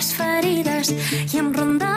[0.00, 0.94] les ferides
[1.34, 1.89] i em ronda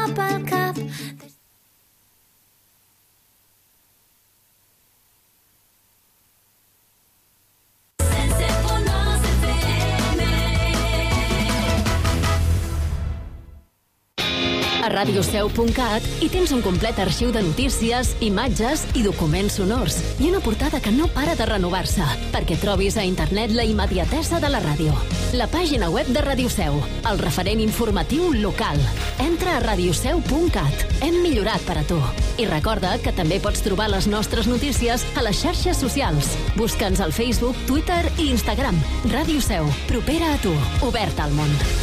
[14.94, 20.80] radioseu.cat hi tens un complet arxiu de notícies, imatges i documents sonors i una portada
[20.82, 24.94] que no para de renovar-se perquè trobis a internet la immediatesa de la ràdio.
[25.34, 26.78] La pàgina web de Ràdio Seu,
[27.10, 28.78] el referent informatiu local.
[29.24, 30.86] Entra a radioseu.cat.
[31.02, 31.98] Hem millorat per a tu.
[32.38, 36.36] I recorda que també pots trobar les nostres notícies a les xarxes socials.
[36.60, 38.78] Busca'ns al Facebook, Twitter i Instagram.
[39.10, 40.54] Ràdio Seu, propera a tu,
[40.86, 41.83] oberta al món.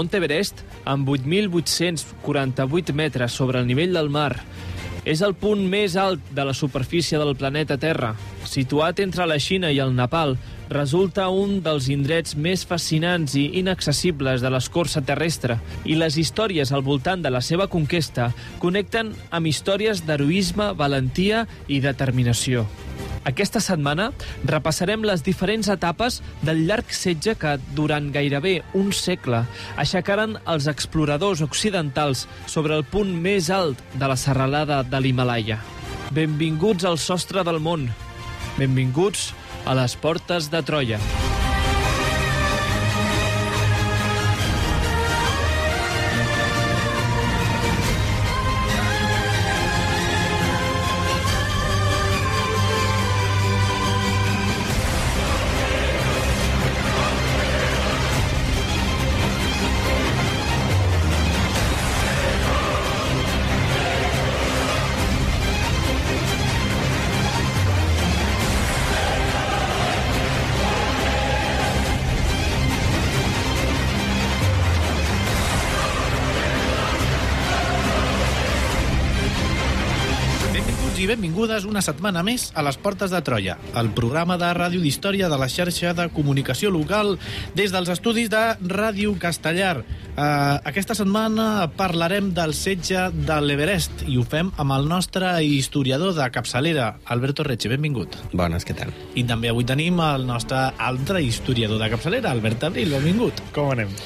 [0.00, 4.32] Mont Everest, amb 8.848 metres sobre el nivell del mar,
[5.04, 8.14] és el punt més alt de la superfície del planeta Terra.
[8.48, 10.38] Situat entre la Xina i el Nepal,
[10.72, 16.86] resulta un dels indrets més fascinants i inaccessibles de l'escorça terrestre i les històries al
[16.86, 18.30] voltant de la seva conquesta
[18.62, 22.64] connecten amb històries d'heroisme, valentia i determinació.
[23.28, 24.10] Aquesta setmana
[24.48, 29.42] repassarem les diferents etapes del llarg setge que, durant gairebé un segle,
[29.76, 35.60] aixecaren els exploradors occidentals sobre el punt més alt de la serralada de l'Himalaya.
[36.16, 37.90] Benvinguts al sostre del món.
[38.56, 39.30] Benvinguts
[39.68, 40.96] a les portes de Troia.
[40.98, 41.29] Benvinguts
[81.80, 85.46] una setmana més a les Portes de Troia, el programa de ràdio d'història de la
[85.48, 87.14] xarxa de comunicació local
[87.56, 89.78] des dels estudis de Ràdio Castellar.
[90.10, 96.12] Uh, aquesta setmana parlarem del setge de l'Everest i ho fem amb el nostre historiador
[96.18, 97.70] de capçalera, Alberto Reche.
[97.72, 98.18] Benvingut.
[98.36, 98.92] Bones, què tal?
[99.16, 102.92] I també avui tenim el nostre altre historiador de capçalera, Albert Abril.
[102.92, 103.40] Benvingut.
[103.56, 103.96] Com anem?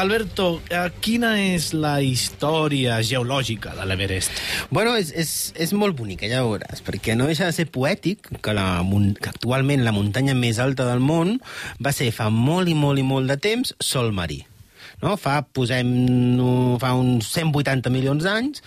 [0.00, 4.40] Alberto, uh, quina és la història geològica de l'Everest?
[4.72, 5.36] Bueno, és, és,
[5.68, 8.80] és molt bonica, ja ho veuràs, perquè no deixa de ser poètic que, la,
[9.18, 11.38] que actualment la muntanya més alta del món
[11.82, 14.44] va ser fa molt i molt i molt de temps sol marí.
[14.98, 15.12] No?
[15.20, 15.86] Fa, posem,
[16.34, 18.62] no, fa uns 180 milions d'anys,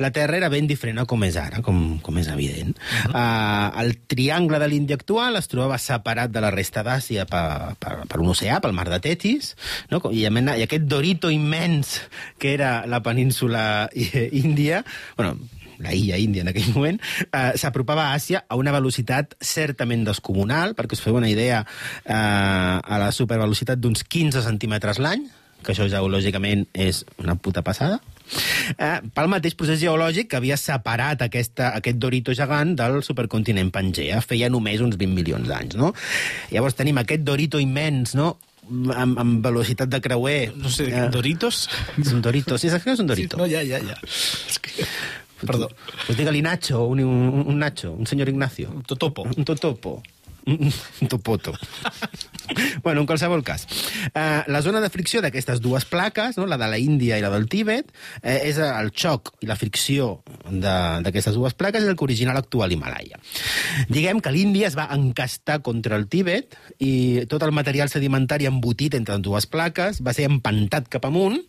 [0.00, 2.72] la Terra era ben diferent a com és ara, com, com és evident.
[2.72, 3.16] Uh -huh.
[3.20, 8.06] uh, el triangle de l'Índia actual es trobava separat de la resta d'Àsia per, per,
[8.08, 9.56] per un oceà, pel mar de Tetis,
[9.90, 10.00] no?
[10.10, 12.00] I, i aquest dorito immens
[12.38, 13.90] que era la península
[14.32, 14.84] índia,
[15.16, 15.36] bueno,
[15.78, 17.00] la illa índia en aquell moment,
[17.32, 21.64] eh, s'apropava a Àsia a una velocitat certament descomunal, perquè us feu una idea,
[22.04, 25.26] eh, a la supervelocitat d'uns 15 centímetres l'any,
[25.64, 28.00] que això geològicament és una puta passada,
[28.76, 34.20] eh, pel mateix procés geològic que havia separat aquesta, aquest Dorito gegant del supercontinent Pangea.
[34.20, 35.94] Feia només uns 20 milions d'anys, no?
[36.52, 40.52] Llavors tenim aquest Dorito immens, no?, amb, amb velocitat de creuer.
[40.56, 41.68] No sé, Eh, Doritos?
[42.00, 43.36] És un Dorito, sí, saps que és un Dorito?
[43.36, 43.98] Sí, no, ja, ja, ja.
[45.46, 45.68] Perdó.
[46.06, 48.70] Pues digue-li Nacho, un, un, un Nacho, un senyor Ignacio.
[48.70, 49.22] Un totopo.
[49.22, 50.02] Un totopo.
[50.46, 50.72] Un,
[51.08, 51.54] topoto.
[52.82, 53.66] bueno, en qualsevol cas.
[54.14, 57.30] Uh, la zona de fricció d'aquestes dues plaques, no, la de la Índia i la
[57.32, 57.88] del Tíbet,
[58.20, 62.76] eh, és el xoc i la fricció d'aquestes dues plaques és el que origina l'actual
[62.76, 63.20] Himalaya.
[63.88, 68.98] Diguem que l'Índia es va encastar contra el Tíbet i tot el material sedimentari embotit
[69.00, 71.40] entre les dues plaques va ser empantat cap amunt,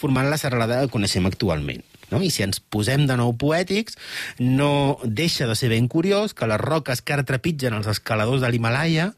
[0.00, 1.84] formant la serralada que coneixem actualment.
[2.10, 2.20] No?
[2.22, 3.96] I si ens posem de nou poètics,
[4.38, 8.50] no deixa de ser ben curiós que les roques que ara trepitgen els escaladors de
[8.50, 9.10] l'Himalaya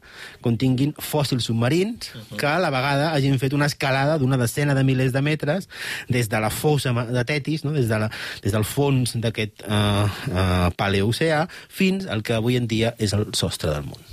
[0.45, 5.13] continguin fòssils submarins que a la vegada hagin fet una escalada d'una decena de milers
[5.13, 5.69] de metres
[6.09, 7.73] des de la fossa de Tetis, no?
[7.73, 8.09] des, de la,
[8.43, 13.31] des del fons d'aquest eh, eh, paleoceà, fins al que avui en dia és el
[13.37, 14.12] sostre del món.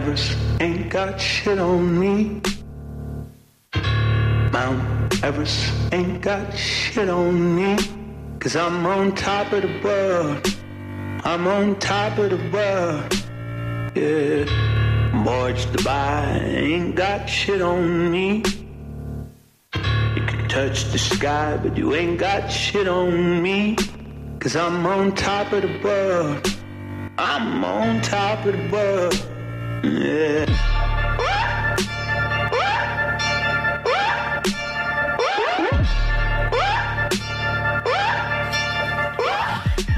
[0.00, 2.40] Everest ain't got shit on me.
[4.50, 7.76] Mount Everest ain't got shit on me.
[8.38, 10.56] Cause I'm on top of the world.
[11.22, 13.12] I'm on top of the world.
[13.94, 14.46] Yeah.
[15.22, 18.42] Boys Dubai ain't got shit on me.
[20.16, 23.76] You can touch the sky, but you ain't got shit on me.
[24.38, 26.56] Cause I'm on top of the world.
[27.18, 29.29] I'm on top of the world.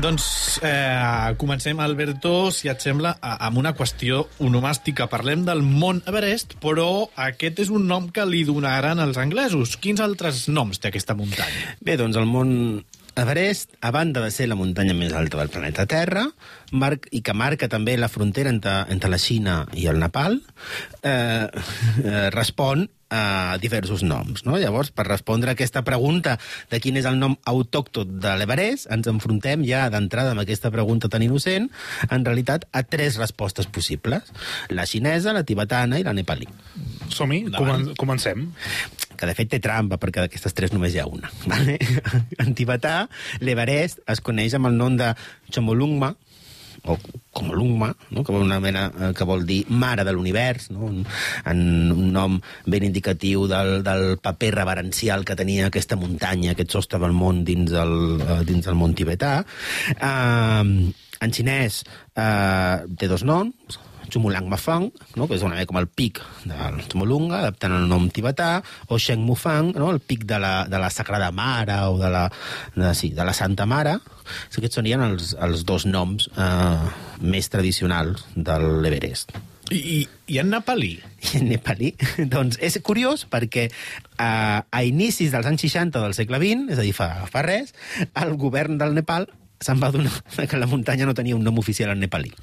[0.02, 5.06] Doncs eh, comencem, Alberto, si et sembla, amb una qüestió onomàstica.
[5.11, 9.76] Parlem del Mont Everest, però aquest és un nom que li donaran els anglesos.
[9.82, 11.76] Quins altres noms té aquesta muntanya?
[11.82, 12.82] Bé, doncs el món
[13.14, 16.25] Everest, a banda de ser la muntanya més alta del planeta Terra,
[16.73, 20.41] marc, i que marca també la frontera entre, entre la Xina i el Nepal,
[21.03, 21.47] eh,
[22.05, 24.47] eh, respon a diversos noms.
[24.47, 24.56] No?
[24.56, 26.38] Llavors, per respondre a aquesta pregunta
[26.73, 31.12] de quin és el nom autòcton de l'Everest, ens enfrontem ja d'entrada amb aquesta pregunta
[31.12, 31.69] tan innocent,
[32.09, 34.32] en realitat, a tres respostes possibles.
[34.73, 36.49] La xinesa, la tibetana i la nepalí.
[37.12, 38.49] Som-hi, comen comencem.
[39.23, 41.31] Que de fet té trampa, perquè d'aquestes tres només hi ha una.
[41.53, 41.79] Vale?
[42.43, 43.07] En tibetà,
[43.41, 45.15] l'Everest es coneix amb el nom de
[45.55, 46.11] Chomolungma,
[46.91, 46.97] o
[47.31, 48.25] Komolungma, no?
[48.25, 50.89] que, una mena, eh, que vol dir mare de l'univers, no?
[50.89, 51.05] un,
[51.47, 51.61] en
[51.95, 57.15] un nom ben indicatiu del, del paper reverencial que tenia aquesta muntanya, aquest sostre del
[57.15, 59.39] món dins el, eh, dins el món tibetà.
[59.95, 60.91] Uh,
[61.23, 61.85] en xinès
[62.19, 63.79] uh, té dos noms,
[64.10, 65.28] Chumulang Mafang, no?
[65.28, 68.56] que és una mica com el pic del Chumulunga, adaptant el nom tibetà,
[68.88, 69.90] o Sheng Mufang, no?
[69.93, 72.26] el pic de la, de la Sagrada Mare o de la,
[72.75, 73.99] de, sí, de la Santa Mare.
[74.49, 76.90] Sí, aquests serien els, els dos noms eh,
[77.22, 79.34] més tradicionals de l'Everest.
[79.72, 79.99] I, i,
[80.34, 80.96] i en nepalí?
[81.31, 81.93] I en nepalí,
[82.32, 86.87] doncs és curiós perquè eh, a inicis dels anys 60 del segle XX, és a
[86.87, 87.72] dir, fa, fa res,
[88.10, 89.28] el govern del Nepal
[89.62, 90.12] se'n va donar
[90.50, 92.34] que la muntanya no tenia un nom oficial en nepalí.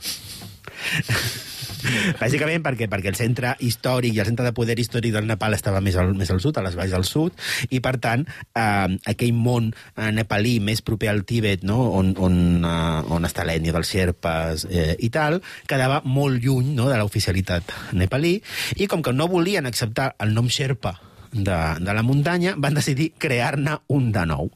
[2.22, 5.82] Bàsicament perquè, perquè el centre històric i el centre de poder històric del Nepal estava
[5.84, 7.36] més al, més al sud, a les valls del sud,
[7.70, 11.82] i per tant eh, aquell món eh, nepalí més proper al Tíbet, no?
[12.00, 15.40] on, on, eh, on està l'ètnia dels xerpes eh, i tal,
[15.70, 16.90] quedava molt lluny no?
[16.92, 18.38] de l'oficialitat nepalí,
[18.78, 20.98] i com que no volien acceptar el nom xerpa
[21.32, 24.50] de, de la muntanya, van decidir crear-ne un de nou.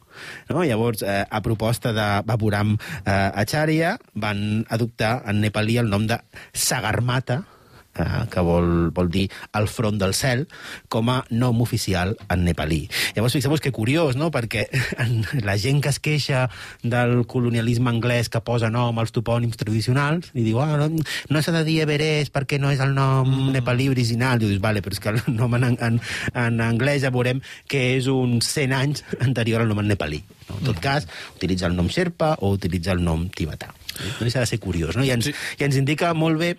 [0.50, 0.64] No?
[0.64, 2.76] Llavors, eh, a proposta de Baburam
[3.06, 6.20] eh, Acharya, van adoptar en nepalí el nom de
[6.54, 7.44] Sagarmata,
[7.96, 10.46] eh, que vol, vol dir el front del cel,
[10.90, 12.88] com a nom oficial en nepalí.
[13.16, 14.68] Llavors, fixeu-vos que curiós, no?, perquè
[15.48, 16.48] la gent que es queixa
[16.84, 20.90] del colonialisme anglès que posa nom als topònims tradicionals, i diu, ah, no,
[21.30, 23.54] no s'ha de dir Everest perquè no és el nom mm.
[23.58, 24.42] nepalí original.
[24.42, 26.02] I dius, vale, però és que el nom en, en,
[26.34, 30.24] en anglès ja veurem que és uns 100 anys anterior al nom en nepalí.
[30.50, 30.60] No?
[30.60, 31.08] En tot cas,
[31.38, 33.72] utilitza el nom Sherpa o utilitza el nom tibetà.
[34.18, 35.06] No deixa de ser curiós, no?
[35.06, 35.36] I ens, sí.
[35.60, 36.56] i ens indica molt bé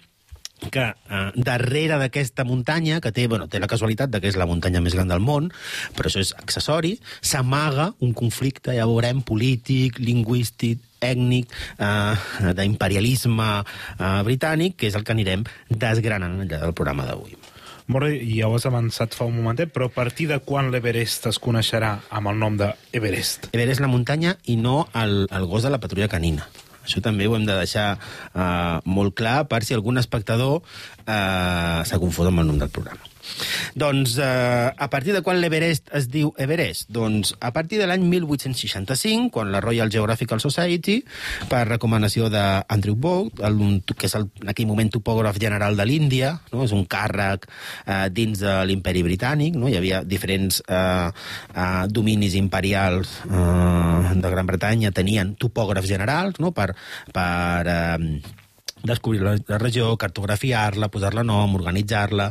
[0.71, 4.49] que eh, darrere d'aquesta muntanya, que té, bueno, té la casualitat de que és la
[4.49, 5.51] muntanya més gran del món,
[5.97, 14.21] però això és accessori, s'amaga un conflicte, ja veurem, polític, lingüístic, ètnic, eh, d'imperialisme eh,
[14.25, 17.37] britànic, que és el que anirem desgranant al llarg del programa d'avui.
[17.93, 21.29] Molt bé, ja ho has avançat fa un momentet, però a partir de quan l'Everest
[21.29, 23.51] es coneixerà amb el nom d'Everest?
[23.53, 26.49] Everest la muntanya i no el, el gos de la patrulla canina.
[26.85, 32.01] Això també ho hem de deixar uh, molt clar per si algun espectador uh, s'ha
[32.03, 33.14] confós amb el nom del programa.
[33.75, 36.89] Doncs, eh, a partir de quan l'Everest es diu Everest?
[36.95, 41.01] Doncs a partir de l'any 1865, quan la Royal Geographical Society,
[41.51, 43.59] per recomanació d'Andrew Bolt, el,
[43.95, 46.65] que és el, en aquell moment topògraf general de l'Índia, no?
[46.65, 49.71] és un càrrec eh, dins de l'imperi britànic, no?
[49.71, 56.55] hi havia diferents eh, eh, dominis imperials eh, de Gran Bretanya, tenien topògrafs generals no?
[56.57, 56.73] per,
[57.15, 57.99] per eh,
[58.85, 62.31] descobrir la, la regió, cartografiar-la, posar-la nom, organitzar-la...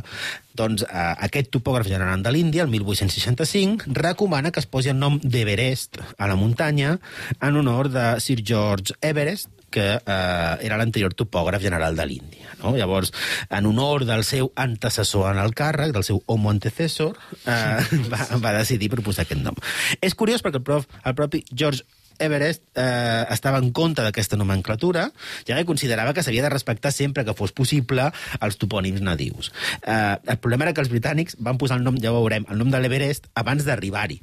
[0.54, 5.18] Doncs eh, aquest topògraf general de l'Índia, el 1865, recomana que es posi el nom
[5.22, 6.96] d'Everest a la muntanya
[7.40, 12.54] en honor de Sir George Everest, que eh, era l'anterior topògraf general de l'Índia.
[12.62, 12.76] No?
[12.78, 13.10] Llavors,
[13.50, 17.82] en honor del seu antecessor en el càrrec, del seu homo antecessor, eh,
[18.12, 19.58] va, va decidir proposar aquest nom.
[19.98, 21.82] És curiós perquè el, prof, el propi George
[22.18, 25.08] Everest eh, estava en contra d'aquesta nomenclatura,
[25.48, 29.52] ja que considerava que s'havia de respectar sempre que fos possible els topònims nadius.
[29.82, 32.60] Eh, el problema era que els britànics van posar el nom, ja ho veurem, el
[32.60, 34.20] nom de l'Everest abans d'arribar-hi.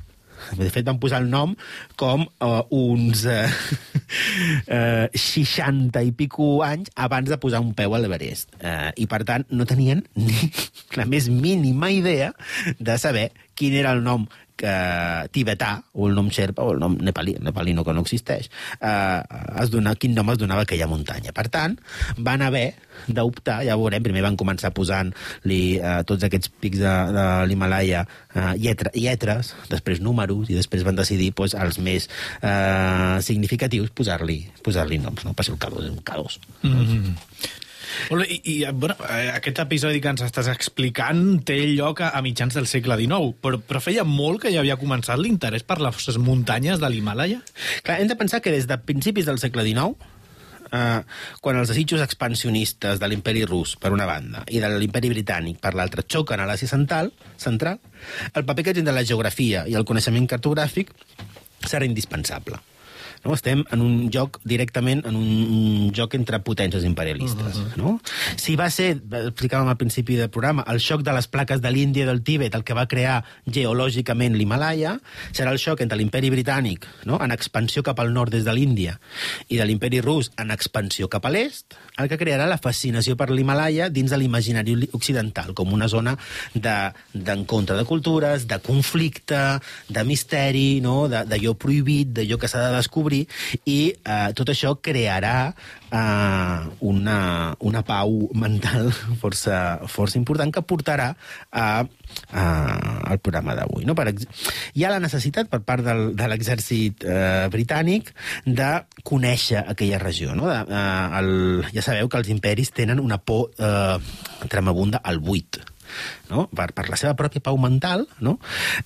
[0.57, 1.53] De fet, van posar el nom
[1.99, 3.45] com uh, uns uh,
[4.65, 8.49] uh, 60 i pico anys abans de posar un peu a l'Everest.
[8.57, 10.51] Uh, I, per tant, no tenien ni
[10.99, 12.31] la més mínima idea
[12.79, 14.27] de saber quin era el nom
[14.61, 14.75] que
[15.33, 18.49] tibetà, o el nom xerpa, o el nom nepalí, nepalino que no existeix,
[18.79, 19.19] eh,
[19.63, 21.33] es dona, quin nom es donava aquella muntanya.
[21.35, 21.77] Per tant,
[22.17, 22.67] van haver
[23.07, 28.53] d'optar, ja veurem, primer van començar posant-li eh, tots aquests pics de, de l'Himalaya eh,
[28.61, 32.09] lletra, lletres, després números, i després van decidir pues, els més
[32.41, 35.33] eh, significatius posar-li posar, -li, noms, no?
[35.33, 36.39] Per ser el K2, un K2.
[36.61, 37.59] Mm -hmm.
[38.09, 42.11] Molt bé, i, i bueno, eh, aquest episodi que ens estàs explicant té lloc a,
[42.17, 45.79] a mitjans del segle XIX, però, però feia molt que ja havia començat l'interès per
[45.83, 47.41] les muntanyes de l'Himalaya?
[47.85, 49.95] Clar, hem de pensar que des de principis del segle XIX,
[50.71, 51.01] eh,
[51.41, 55.75] quan els desitjos expansionistes de l'imperi rus, per una banda, i de l'imperi britànic, per
[55.77, 57.79] l'altra, xoquen a l'Àsia central, central,
[58.33, 60.93] el paper que tindrà la geografia i el coneixement cartogràfic
[61.67, 62.61] serà indispensable.
[63.23, 63.33] No?
[63.37, 67.57] Estem en un joc directament, en un joc entre potències imperialistes.
[67.57, 67.77] Uh -huh.
[67.77, 67.99] no?
[68.35, 72.03] Si va ser, explicàvem al principi del programa, el xoc de les plaques de l'Índia
[72.03, 74.99] i del Tíbet el que va crear geològicament l'Himalaya,
[75.33, 77.19] serà el xoc entre l'imperi britànic, no?
[77.21, 78.99] en expansió cap al nord des de l'Índia,
[79.49, 83.29] i de l'imperi rus en expansió cap a l'est, el que crearà la fascinació per
[83.29, 86.17] l'Himalaya dins de l'imaginari occidental, com una zona
[86.53, 89.59] d'encontre de, de cultures, de conflicte,
[89.89, 91.07] de misteri, no?
[91.11, 93.27] d'allò prohibit, d'allò que s'ha de descobrir, descobrir,
[93.65, 95.51] i eh, tot això crearà
[95.91, 98.91] eh, una, una pau mental
[99.21, 101.11] força, força important que portarà
[101.51, 101.83] a,
[102.31, 102.45] a,
[103.11, 103.85] al programa d'avui.
[103.85, 103.95] No?
[103.95, 108.13] Per hi ha la necessitat per part del, de l'exèrcit eh, britànic
[108.45, 108.71] de
[109.03, 110.35] conèixer aquella regió.
[110.35, 110.47] No?
[110.49, 111.33] De, eh, el,
[111.75, 113.97] ja sabeu que els imperis tenen una por eh,
[114.49, 115.61] tremabunda al buit
[116.29, 116.47] no?
[116.55, 118.37] per, per la seva pròpia pau mental, no?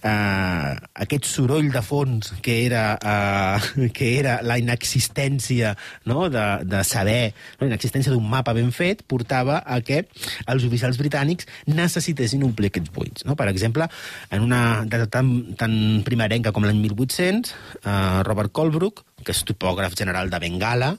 [0.01, 0.71] eh,
[1.05, 5.75] aquest soroll de fons que era, eh, que era la inexistència
[6.09, 6.29] no?
[6.33, 7.65] de, de saber, no?
[7.65, 10.03] la inexistència d'un mapa ben fet, portava a que
[10.51, 13.25] els oficials britànics necessitessin omplir aquests buits.
[13.27, 13.37] No?
[13.39, 13.89] Per exemple,
[14.31, 15.75] en una data tan, tan
[16.07, 17.97] primerenca com l'any 1800, eh,
[18.27, 20.93] Robert Colebrook que és topògraf general de Bengala,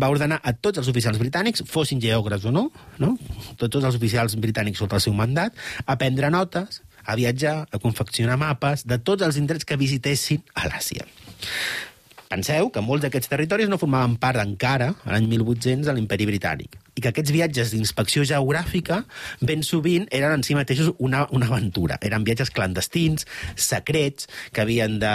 [0.00, 2.68] va ordenar a tots els oficials britànics, fossin geògrafs o no,
[2.98, 3.14] no?
[3.56, 5.56] Tots, tots els oficials britànics sota el seu mandat,
[5.86, 10.68] a prendre notes, a viatjar, a confeccionar mapes de tots els indrets que visitessin a
[10.68, 11.06] l'Àsia.
[12.28, 16.76] Penseu que molts d'aquests territoris no formaven part encara, a l'any 1800, de l'imperi britànic,
[16.92, 19.00] i que aquests viatges d'inspecció geogràfica
[19.40, 21.96] ben sovint eren en si mateixos una, una aventura.
[22.04, 23.24] Eren viatges clandestins,
[23.56, 25.14] secrets, que havien de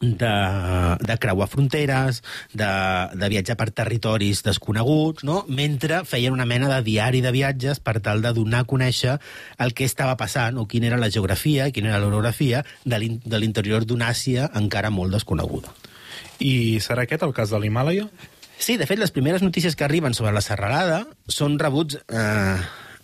[0.00, 2.22] de, de creuar fronteres,
[2.52, 2.68] de,
[3.14, 5.44] de viatjar per territoris desconeguts, no?
[5.48, 9.18] mentre feien una mena de diari de viatges per tal de donar a conèixer
[9.58, 13.00] el que estava passant o quina era la geografia, quina era l'orografia de
[13.40, 15.72] l'interior d'una Àsia encara molt desconeguda.
[16.38, 18.06] I serà aquest el cas de l'Himàlaia?
[18.58, 22.56] Sí, de fet, les primeres notícies que arriben sobre la serralada són rebuts eh,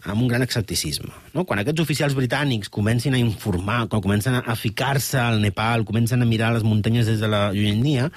[0.05, 1.13] amb un gran escepticisme.
[1.33, 1.45] No?
[1.47, 6.29] Quan aquests oficials britànics comencin a informar, quan comencen a ficar-se al Nepal, comencen a
[6.29, 8.11] mirar les muntanyes des de la llunyania,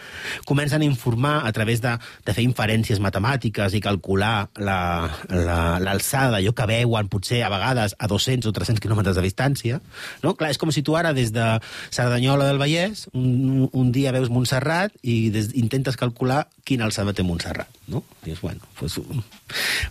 [0.45, 1.93] comencen a informar a través de,
[2.25, 7.95] de fer inferències matemàtiques i calcular l'alçada, la, la, allò que veuen potser a vegades
[7.99, 9.79] a 200 o 300 quilòmetres de distància.
[10.23, 10.33] No?
[10.33, 11.45] Clar, és com si tu ara des de
[11.93, 17.23] Cerdanyola del Vallès un, un dia veus Montserrat i des, intentes calcular quina alçada té
[17.23, 17.69] Montserrat.
[17.87, 18.01] No?
[18.25, 18.97] Dius, bueno, pues,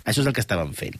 [0.04, 0.96] això és el que estaven fent.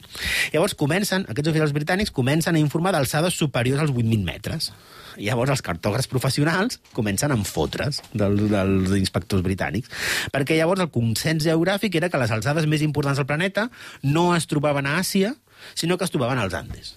[0.54, 4.70] Llavors, comencen, aquests oficials britànics comencen a informar d'alçades superiors als 8.000 metres.
[5.16, 9.90] I llavors els cartògrafs professionals comencen a enfotre's dels, dels inspectors britànics,
[10.34, 13.68] perquè llavors el consens geogràfic era que les alçades més importants del planeta
[14.02, 15.34] no es trobaven a Àsia,
[15.74, 16.94] sinó que es trobaven als Andes.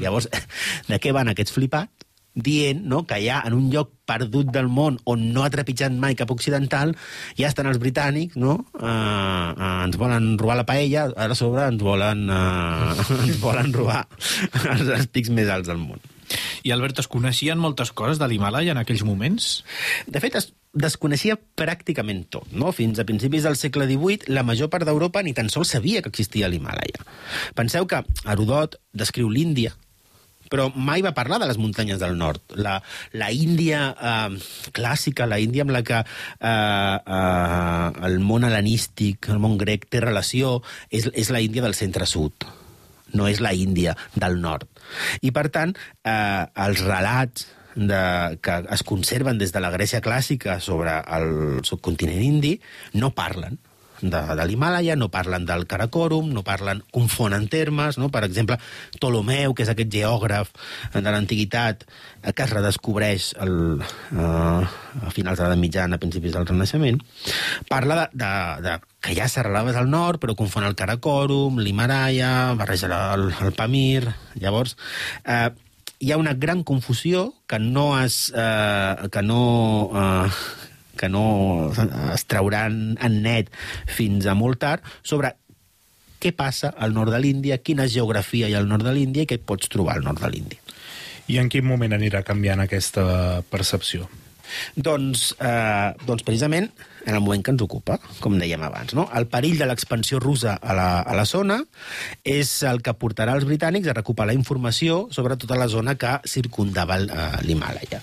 [0.00, 0.28] Llavors,
[0.90, 2.01] de què van aquests flipats?
[2.34, 6.16] Dient no, que ja en un lloc perdut del món on no ha trepitjat mai
[6.18, 6.94] cap occidental,
[7.38, 8.58] ja estan els britànics, no?
[8.78, 13.72] Uh, uh, ens volen robar la paella, ara a sobre ens volen, uh, ens volen
[13.76, 14.04] robar
[14.74, 16.02] els, els pics més alts del món.
[16.62, 19.48] I, Albert, es coneixien moltes coses de l'Himalaya en aquells moments?
[20.08, 22.48] De fet, es desconeixia pràcticament tot.
[22.56, 22.72] No?
[22.72, 26.12] Fins a principis del segle XVIII, la major part d'Europa ni tan sols sabia que
[26.12, 27.04] existia l'Himalaya.
[27.58, 29.74] Penseu que Herodot descriu l'Índia
[30.52, 32.42] però mai va parlar de les muntanyes del nord.
[32.60, 32.76] La,
[33.16, 34.40] la Índia eh,
[34.76, 40.04] clàssica, la Índia amb la que eh, eh, el món hel·lenístic, el món grec té
[40.04, 40.58] relació,
[40.90, 42.50] és, és la Índia del centre-sud
[43.12, 44.68] no és la Índia del nord.
[45.20, 50.58] I, per tant, eh, els relats de, que es conserven des de la Grècia clàssica
[50.60, 52.56] sobre el subcontinent indi
[53.00, 53.58] no parlen
[54.02, 58.10] de, de l'Himàlaia, no parlen del Karakorum, no parlen, confonen termes, no?
[58.12, 58.58] per exemple,
[58.98, 60.52] Ptolomeu, que és aquest geògraf
[60.94, 66.34] de l'antiguitat eh, que es redescobreix el, eh, a finals de l'edat mitjana, a principis
[66.34, 67.00] del Renaixement,
[67.70, 68.32] parla de, de,
[68.68, 73.54] de que hi ha serralades al nord, però confon el Karakorum, l'Himalaya, barreja el, el
[73.56, 74.06] Pamir...
[74.42, 74.78] Llavors,
[75.28, 75.50] eh,
[76.02, 78.32] hi ha una gran confusió que no es...
[78.34, 79.90] Eh, que no...
[79.94, 80.30] Eh,
[80.98, 81.72] que no
[82.12, 83.52] es trauran en net
[83.86, 85.34] fins a molt tard, sobre
[86.22, 89.30] què passa al nord de l'Índia, quina geografia hi ha al nord de l'Índia i
[89.30, 90.60] què pots trobar al nord de l'Índia.
[91.30, 94.08] I en quin moment anirà canviant aquesta percepció?
[94.76, 96.68] Doncs, eh, doncs precisament
[97.06, 98.94] en el moment que ens ocupa, com dèiem abans.
[98.94, 99.08] No?
[99.16, 101.58] El perill de l'expansió russa a la, a la zona
[102.22, 107.00] és el que portarà els britànics a recuperar informació sobre tota la zona que circundava
[107.00, 108.02] l'Himàlaia.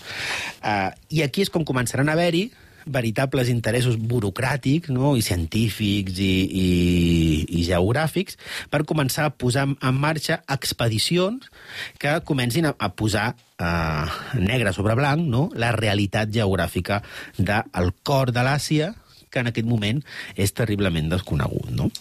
[0.63, 2.49] Eh, I aquí és com començaran a haver-hi
[2.89, 5.15] veritables interessos burocràtics no?
[5.17, 6.69] i científics i, i,
[7.59, 8.39] i geogràfics
[8.71, 11.49] per començar a posar en marxa expedicions
[12.01, 14.05] que comencin a, a posar eh,
[14.41, 15.47] negre sobre blanc no?
[15.53, 17.03] la realitat geogràfica
[17.37, 18.93] del cor de l'Àsia
[19.29, 20.01] que en aquest moment
[20.33, 21.69] és terriblement desconegut.
[21.69, 21.91] No?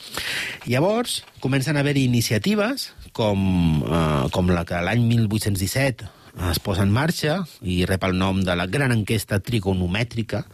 [0.64, 3.42] Llavors, comencen a haver-hi iniciatives com,
[3.85, 8.55] eh, com la que l'any 1817 es posa en marxa i rep el nom de
[8.57, 10.45] la gran enquesta trigonomètrica,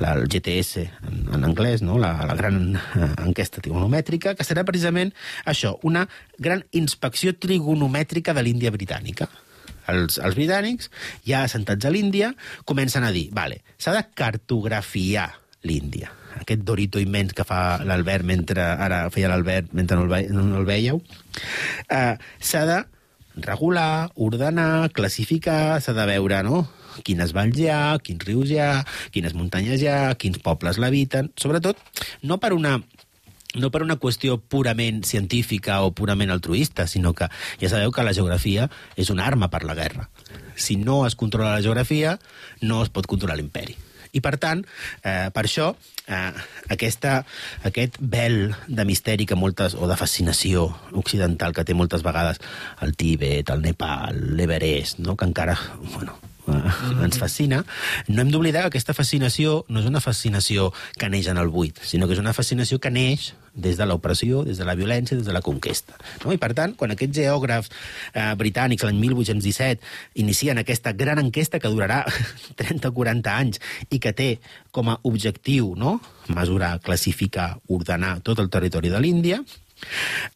[0.00, 1.98] la, el GTS en, en anglès, no?
[2.00, 5.12] la, la gran eh, enquesta trigonomètrica, que serà precisament
[5.44, 6.06] això, una
[6.38, 9.28] gran inspecció trigonomètrica de l'Índia britànica.
[9.92, 10.88] Els, els britànics,
[11.28, 12.32] ja assentats a l'Índia,
[12.64, 15.28] comencen a dir, vale, s'ha de cartografiar
[15.64, 20.18] l'Índia aquest dorito immens que fa l'Albert mentre ara feia l'Albert mentre no el, ve,
[20.34, 20.98] no el veieu,
[21.94, 22.80] eh, s'ha de
[23.36, 26.64] regular, ordenar, classificar, s'ha de veure, no?,
[27.02, 31.32] quines valls hi ha, quins rius hi ha, quines muntanyes hi ha, quins pobles l'habiten,
[31.40, 31.80] sobretot
[32.22, 32.76] no per una
[33.54, 37.28] no per una qüestió purament científica o purament altruista, sinó que
[37.60, 38.68] ja sabeu que la geografia
[38.98, 40.08] és una arma per la guerra.
[40.56, 42.18] Si no es controla la geografia,
[42.62, 43.78] no es pot controlar l'imperi.
[44.14, 44.62] I, per tant,
[45.02, 45.72] eh, per això,
[46.06, 46.30] eh,
[46.74, 47.16] aquesta,
[47.70, 52.40] aquest vel de misteri que moltes, o de fascinació occidental que té moltes vegades
[52.84, 55.16] el Tíbet, el Nepal, l'Everest, no?
[55.16, 55.58] que encara,
[55.94, 57.04] bueno, mm.
[57.04, 57.62] ens fascina,
[58.08, 61.80] no hem d'oblidar que aquesta fascinació no és una fascinació que neix en el buit,
[61.84, 65.26] sinó que és una fascinació que neix des de l'opressió, des de la violència, des
[65.26, 65.94] de la conquesta.
[66.24, 66.32] No?
[66.34, 71.70] I, per tant, quan aquests geògrafs eh, britànics l'any 1817 inicien aquesta gran enquesta que
[71.70, 72.02] durarà
[72.60, 73.62] 30 o 40 anys
[73.94, 74.30] i que té
[74.74, 76.00] com a objectiu no?
[76.34, 79.40] mesurar, classificar, ordenar tot el territori de l'Índia,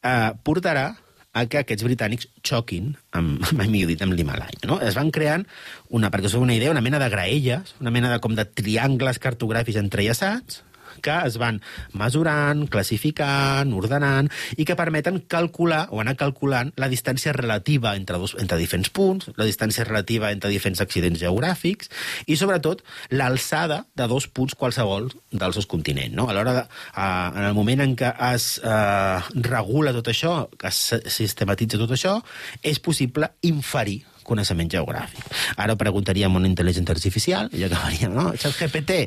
[0.02, 0.92] eh, portarà
[1.38, 4.60] a que aquests britànics xoquin amb, mai millor dit, amb l'Himalaya.
[4.68, 4.80] No?
[4.84, 5.46] Es van creant,
[5.94, 9.20] una, perquè us una idea, una mena de graelles, una mena de, com de triangles
[9.22, 10.62] cartogràfics entrellaçats,
[11.02, 11.60] que es van
[11.98, 18.36] mesurant, classificant, ordenant, i que permeten calcular o anar calculant la distància relativa entre, dos,
[18.40, 21.92] entre diferents punts, la distància relativa entre diferents accidents geogràfics
[22.26, 22.84] i, sobretot,
[23.14, 26.14] l'alçada de dos punts qualsevol del seu continent.
[26.16, 26.28] No?
[26.28, 30.70] A l'hora de, uh, en el moment en què es uh, regula tot això, que
[30.72, 32.18] es sistematitza tot això,
[32.62, 35.24] és possible inferir coneixement geogràfic.
[35.56, 38.32] Ara preguntaríem a una intel·ligència artificial i acabaríem, no?
[38.36, 39.00] GPT,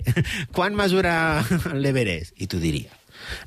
[0.55, 1.13] quan mesura
[1.73, 2.35] l'Everest?
[2.41, 2.97] I t'ho diria.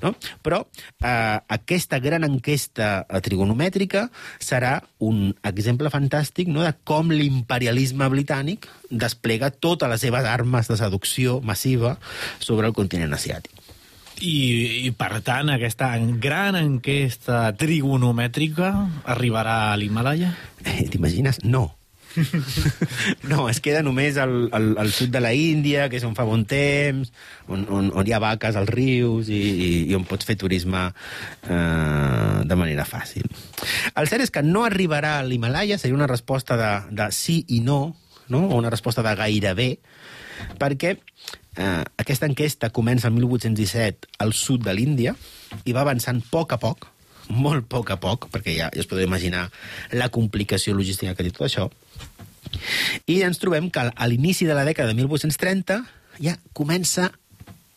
[0.03, 0.13] No?
[0.45, 4.07] Però eh, aquesta gran enquesta trigonomètrica
[4.39, 6.65] serà un exemple fantàstic no?
[6.65, 11.97] de com l'imperialisme britànic desplega totes les seves armes de seducció massiva
[12.39, 13.54] sobre el continent asiàtic.
[14.25, 18.73] I, i per tant, aquesta gran enquesta trigonomètrica
[19.13, 20.33] arribarà a l'Himalaya?
[20.65, 21.43] Eh, T'imagines?
[21.45, 21.71] No.
[23.31, 26.27] No, es queda només al, al, al sud de la Índia, que és on fa
[26.29, 27.11] bon temps,
[27.51, 30.85] on, on, on hi ha vaques als rius i, i, i on pots fer turisme
[30.87, 33.27] eh, de manera fàcil.
[33.99, 37.61] El cert és que no arribarà a l'Himalaya, seria una resposta de, de sí i
[37.67, 37.97] no,
[38.29, 38.47] no?
[38.47, 39.71] o una resposta de gairebé,
[40.61, 40.97] perquè
[41.57, 45.15] eh, aquesta enquesta comença el 1817 al sud de l'Índia
[45.65, 46.89] i va avançant a poc a poc,
[47.29, 49.49] molt a poc a poc, perquè ja, ja es podeu imaginar
[49.93, 51.71] la complicació logística que té tot això,
[53.11, 55.81] i ens trobem que a l'inici de la dècada de 1830
[56.23, 57.11] ja comença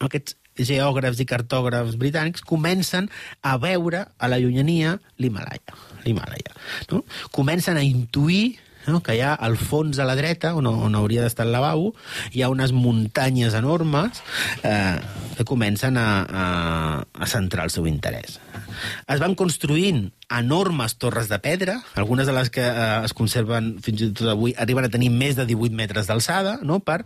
[0.04, 3.10] aquests geògrafs i cartògrafs britànics comencen
[3.42, 5.76] a veure a la llunyania l'Himalaya.
[6.04, 6.56] l'Himalaya
[6.92, 7.04] no?
[7.32, 9.02] Comencen a intuir no?
[9.04, 11.94] que allà al fons a la dreta, on, on hauria d'estar el lavabo,
[12.34, 14.22] hi ha unes muntanyes enormes
[14.64, 14.98] eh,
[15.38, 16.46] que comencen a, a,
[17.04, 18.40] a centrar el seu interès.
[19.10, 24.04] Es van construint enormes torres de pedra, algunes de les que eh, es conserven fins
[24.04, 26.80] i tot avui arriben a tenir més de 18 metres d'alçada, no?
[26.80, 27.04] per,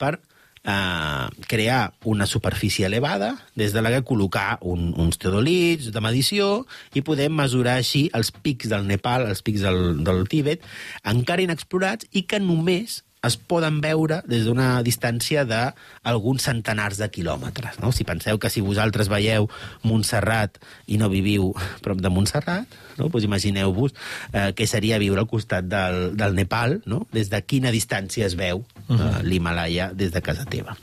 [0.00, 0.18] per
[0.64, 6.66] eh, crear una superfície elevada des de la que col·locar un, uns teodolits de medició
[6.94, 10.62] i poder mesurar així els pics del Nepal, els pics del, del Tíbet,
[11.04, 17.78] encara inexplorats i que només es poden veure des d'una distància d'alguns centenars de quilòmetres.
[17.78, 17.92] No?
[17.94, 19.46] Si penseu que si vosaltres veieu
[19.86, 20.58] Montserrat
[20.90, 21.52] i no viviu
[21.86, 22.66] prop de Montserrat,
[22.98, 23.10] no?
[23.14, 23.94] pues imagineu-vos
[24.32, 27.04] eh, què seria viure al costat del, del Nepal, no?
[27.14, 30.74] des de quina distància es veu eh, l'Himalaya des de casa teva.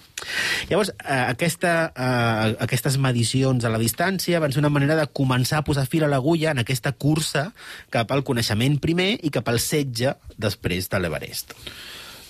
[0.72, 5.60] Llavors, eh, aquesta, eh, aquestes medicions a la distància van ser una manera de començar
[5.60, 7.50] a posar fil a l'agulla en aquesta cursa
[7.92, 11.56] cap al coneixement primer i cap al setge després de l'Everest.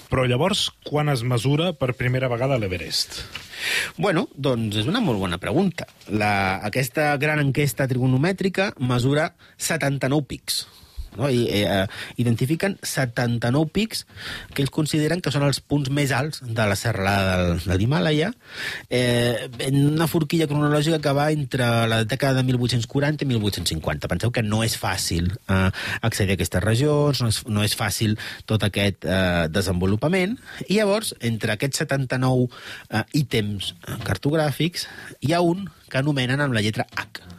[0.09, 3.21] Però llavors, quan es mesura per primera vegada l'Everest?
[4.01, 5.85] Bueno, doncs és una molt bona pregunta.
[6.09, 6.31] La,
[6.65, 10.63] aquesta gran enquesta trigonomètrica mesura 79 pics.
[11.17, 11.29] No?
[11.29, 11.85] I, eh,
[12.21, 14.05] identifiquen 79 pics
[14.53, 18.31] que ells consideren que són els punts més alts de la serralada del, de l'Himàlaia,
[18.89, 24.11] eh, en una forquilla cronològica que va entre la dècada de 1840 i 1850.
[24.11, 25.69] Penseu que no és fàcil eh,
[26.01, 28.17] accedir a aquestes regions, no és, no és fàcil
[28.49, 33.73] tot aquest eh, desenvolupament, i llavors, entre aquests 79 eh, ítems
[34.05, 34.87] cartogràfics,
[35.25, 37.38] hi ha un que anomenen amb la lletra H,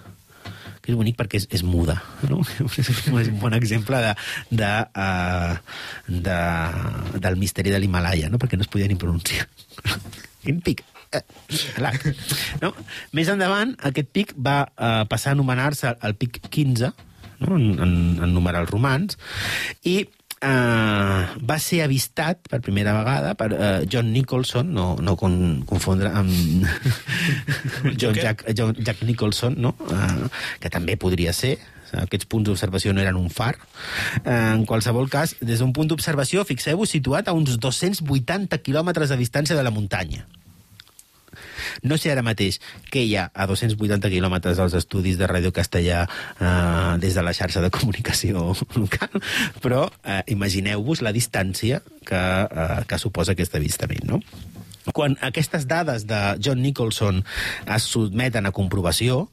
[0.91, 1.97] és bonic perquè és, és muda.
[2.29, 2.41] No?
[2.81, 4.15] és un bon exemple de,
[4.63, 5.57] de, uh,
[6.29, 6.39] de,
[7.19, 8.41] del misteri de l'Himalaya, no?
[8.43, 9.49] perquè no es podia ni pronunciar.
[10.45, 10.85] Quin pic?
[11.11, 11.25] Eh,
[12.63, 12.71] no?
[13.19, 16.93] Més endavant, aquest pic va uh, passar a anomenar-se el pic 15,
[17.43, 17.57] no?
[17.57, 19.19] en, en, en numerals romans,
[19.83, 20.05] i
[20.41, 26.13] eh, va ser avistat per primera vegada per eh, John Nicholson, no, no con, confondre
[26.13, 26.33] amb
[28.01, 29.75] John Jack, John Jack Nicholson, no?
[29.91, 30.31] eh,
[30.63, 31.59] que també podria ser,
[32.01, 33.57] aquests punts d'observació no eren un far.
[34.25, 39.59] En qualsevol cas, des d'un punt d'observació, fixeu-vos, situat a uns 280 quilòmetres de distància
[39.59, 40.27] de la muntanya.
[41.83, 42.61] No sé ara mateix
[42.93, 47.35] què hi ha a 280 quilòmetres dels estudis de Ràdio Castellà eh, des de la
[47.37, 48.51] xarxa de comunicació
[48.83, 49.21] local,
[49.65, 54.21] però eh, imagineu-vos la distància que, eh, que suposa aquest avistament, no?
[54.97, 57.21] Quan aquestes dades de John Nicholson
[57.69, 59.27] es sotmeten a comprovació,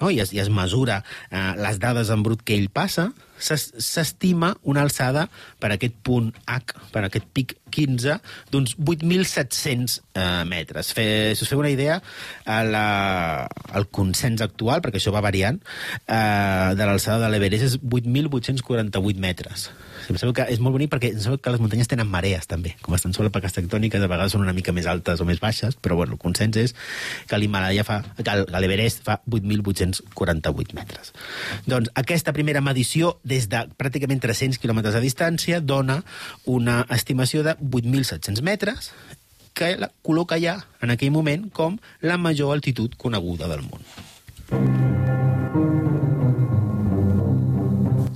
[0.00, 0.10] no?
[0.10, 4.52] I, es, i es mesura eh, les dades en brut que ell passa, s'es- s'estima
[4.68, 5.26] una alçada
[5.62, 8.18] per aquest punt H, per aquest pic 15,
[8.50, 10.90] d'uns 8.700 eh, metres.
[10.96, 11.06] Fe,
[11.38, 12.00] si us feu una idea,
[12.46, 13.46] la,
[13.78, 15.60] el consens actual, perquè això va variant,
[16.06, 19.70] eh, de l'alçada de l'Everest és 8.848 metres.
[20.10, 22.74] Em sembla que és molt bonic perquè em sembla que les muntanyes tenen marees, també.
[22.82, 25.76] Com estan sobre plaques tectòniques, a vegades són una mica més altes o més baixes,
[25.78, 26.74] però bueno, el consens és
[27.30, 31.12] que l'Himalaya fa, que que l'Everest fa 8.848 metres.
[31.70, 36.00] Doncs aquesta primera medició des de pràcticament 300 quilòmetres de distància dona
[36.44, 38.92] una estimació de 8.700 metres
[39.54, 43.82] que la col·loca ja en aquell moment com la major altitud coneguda del món.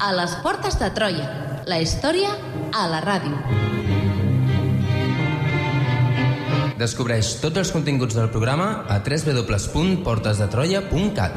[0.04, 1.43] A les portes de Troia.
[1.64, 2.28] La història
[2.76, 3.32] a la ràdio.
[6.76, 11.32] Descobreix tots els continguts del programa a www.portesdetroia.cat.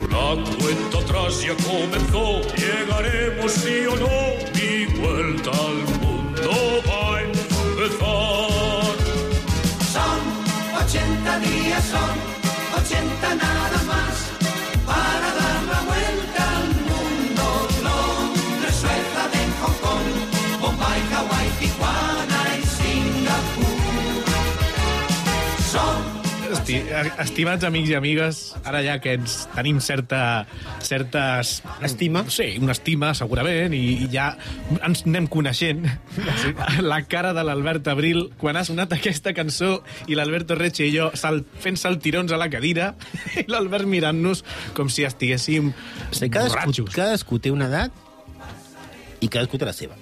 [0.00, 7.20] La cuenta atrás ya comenzó, llegaremos sí o no, mi vuelta al mundo va a
[7.22, 8.47] empezar.
[10.88, 13.57] Son 80 días, son 80 nada
[26.68, 26.82] Esti
[27.22, 30.44] estimats amics i amigues, ara ja que ens tenim certa...
[30.84, 31.62] certes...
[31.86, 32.26] Estima?
[32.28, 34.26] Sí, una estima, segurament, i, i ja
[34.84, 35.86] ens anem coneixent.
[36.84, 39.78] La cara de l'Albert Abril quan ha sonat aquesta cançó
[40.12, 42.90] i l'Alberto Reche i jo sal, fent saltirons a la cadira
[43.40, 44.44] i l'Albert mirant-nos
[44.76, 45.72] com si estiguéssim
[46.12, 46.92] Sí, cadascú, borratxos.
[46.92, 48.04] cadascú té una edat
[49.24, 49.96] i cadascú té la seva.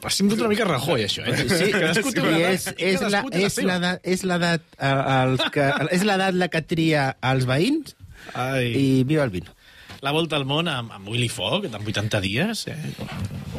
[0.00, 1.44] Ha sigut una mica Rajoy, això, eh?
[1.44, 4.92] Sí, Cadascú té una edat és, és, la, té la és l'edat és l'edat eh,
[5.16, 7.96] els que és l'edat la que tria els veïns
[8.34, 8.70] Ai.
[8.72, 9.52] i viva el vino.
[10.00, 12.62] La volta al món amb, amb Willy Fogg, en 80 dies.
[12.72, 12.76] Eh?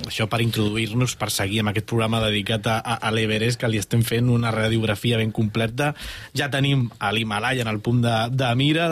[0.10, 4.02] Això per introduir-nos, per seguir amb aquest programa dedicat a, a, l'Everest, que li estem
[4.04, 5.92] fent una radiografia ben completa.
[6.38, 8.88] Ja tenim a l'Himalaya en el punt de, de mira,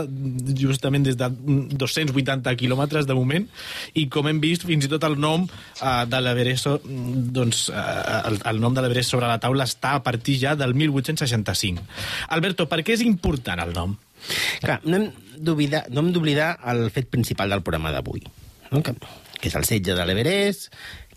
[0.59, 1.29] justament des de
[1.81, 3.47] 280 quilòmetres de moment,
[3.97, 6.69] i com hem vist, fins i tot el nom eh, de l'Everest,
[7.39, 10.77] doncs, eh, el, el nom de l'Everest sobre la taula està a partir ja del
[10.77, 11.87] 1865.
[12.37, 13.97] Alberto, per què és important el nom?
[14.61, 14.79] Clar,
[15.39, 18.25] no hem d'oblidar el fet principal del programa d'avui,
[18.71, 18.83] no?
[18.83, 18.95] que,
[19.39, 20.69] que és el setge de l'Everest,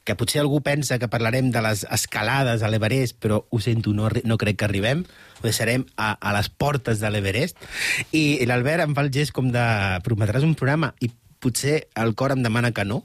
[0.05, 4.09] que potser algú pensa que parlarem de les escalades a l'Everest, però ho sento, no,
[4.11, 5.05] no crec que arribem.
[5.39, 7.59] Ho deixarem a, a les portes de l'Everest.
[8.11, 9.65] I l'Albert em fa el gest com de
[10.07, 13.03] prometràs un programa i potser el cor em demana que no,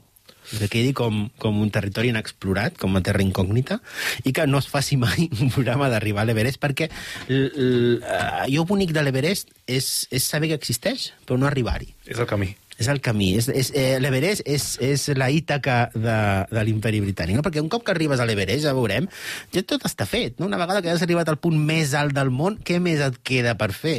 [0.52, 3.80] que quedi com, com un territori inexplorat, com una terra incògnita,
[4.24, 6.88] i que no es faci mai un programa d'arribar a l'Everest, perquè
[7.28, 7.98] eh,
[8.44, 11.92] allò bonic de l'Everest és, és saber que existeix, però no arribar-hi.
[12.08, 12.54] És el camí.
[12.78, 13.32] És el camí.
[13.36, 16.18] És, és, eh, L'Everest és, és la Ítaca de,
[16.52, 17.42] de l'imperi britànic, no?
[17.42, 19.08] perquè un cop que arribes a l'Everest, ja veurem,
[19.54, 20.38] ja tot està fet.
[20.38, 20.46] No?
[20.46, 23.56] Una vegada que has arribat al punt més alt del món, què més et queda
[23.58, 23.98] per fer?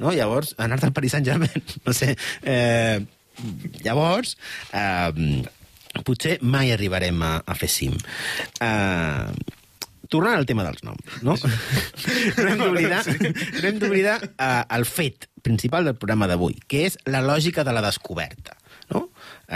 [0.00, 0.12] No?
[0.12, 2.14] Llavors, anar-te al Paris Saint-Germain, no sé...
[2.44, 3.00] Eh,
[3.80, 4.34] llavors,
[4.76, 5.48] eh,
[6.04, 7.96] potser mai arribarem a, a fer cim.
[8.60, 9.56] Eh,
[10.10, 11.36] tornant al tema dels noms, no?
[12.42, 16.98] no hem d'oblidar no hem d'oblidar uh, el fet principal del programa d'avui, que és
[17.08, 18.56] la lògica de la descoberta.
[18.90, 19.04] No?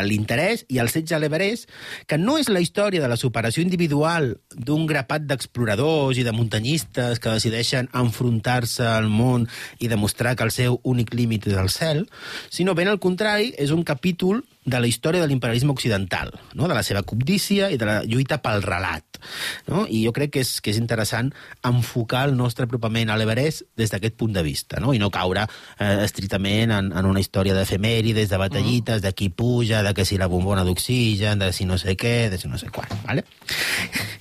[0.06, 1.66] L'interès i el setge a l'Everest,
[2.06, 7.18] que no és la història de la superació individual d'un grapat d'exploradors i de muntanyistes
[7.18, 9.48] que decideixen enfrontar-se al món
[9.82, 12.04] i demostrar que el seu únic límit és el cel,
[12.46, 16.68] sinó ben al contrari, és un capítol de la història de l'imperialisme occidental, no?
[16.68, 19.20] de la seva cobdícia i de la lluita pel relat.
[19.68, 19.84] No?
[19.88, 21.30] I jo crec que és, que és interessant
[21.64, 24.94] enfocar el nostre apropament a l'Everest des d'aquest punt de vista, no?
[24.96, 29.82] i no caure eh, estritament en, en una història d'efemèrides, de batallites, de qui puja,
[29.84, 32.72] de que si la bombona d'oxigen, de si no sé què, de si no sé
[32.72, 32.88] quan.
[33.04, 33.26] Vale?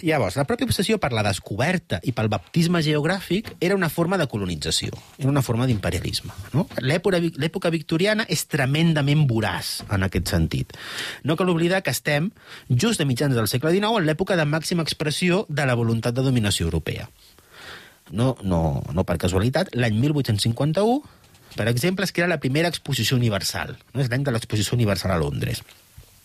[0.04, 4.28] Llavors, la pròpia obsessió per la descoberta i pel baptisme geogràfic era una forma de
[4.28, 6.34] colonització, era una forma d'imperialisme.
[6.52, 6.68] No?
[6.84, 10.74] L'època victoriana és tremendament voraç en aquest sentit.
[11.24, 12.32] No cal oblidar que estem
[12.70, 16.26] just a mitjans del segle XIX en l'època de màxima expressió de la voluntat de
[16.26, 17.08] dominació europea.
[18.12, 21.00] No, no, no per casualitat, l'any 1851,
[21.56, 23.78] per exemple, es crea la primera exposició universal.
[23.94, 24.02] No?
[24.02, 25.64] És l'any de l'exposició universal a Londres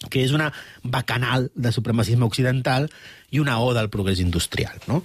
[0.06, 0.52] que és una
[0.84, 2.87] bacanal de supremacisme occidental
[3.30, 4.78] i una oda al progrés industrial.
[4.87, 5.02] No?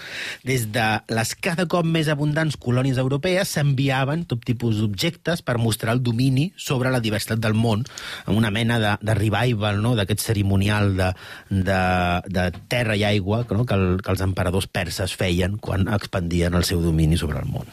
[0.47, 5.97] Des de les cada cop més abundants colònies europees s'enviaven tot tipus d'objectes per mostrar
[5.97, 7.83] el domini sobre la diversitat del món,
[8.25, 9.95] amb una mena de, de revival, no?
[9.99, 11.11] d'aquest cerimonial de,
[11.49, 11.81] de,
[12.29, 13.65] de terra i aigua no?
[13.65, 17.67] que, el, que els emperadors perses feien quan expandien el seu domini sobre el món.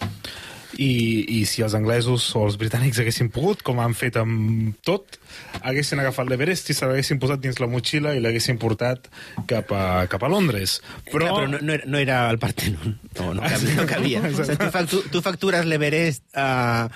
[0.80, 0.92] I,
[1.36, 5.18] I si els anglesos o els britànics haguessin pogut, com han fet amb tot,
[5.60, 9.10] haguessin agafat l'Everest i se l'haguessin posat dins la motxilla i l'haguessin portat
[9.50, 10.78] cap a, cap a Londres.
[11.10, 12.96] Però, Clar, però no, no, era, no era el Partenon.
[13.18, 14.24] No, no, cabia, no cabia.
[14.30, 16.88] O sigui, tu, factu, tu factures l'Everest uh,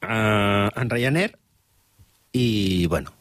[0.00, 1.32] uh, en Ryanair
[2.32, 3.12] i, bueno,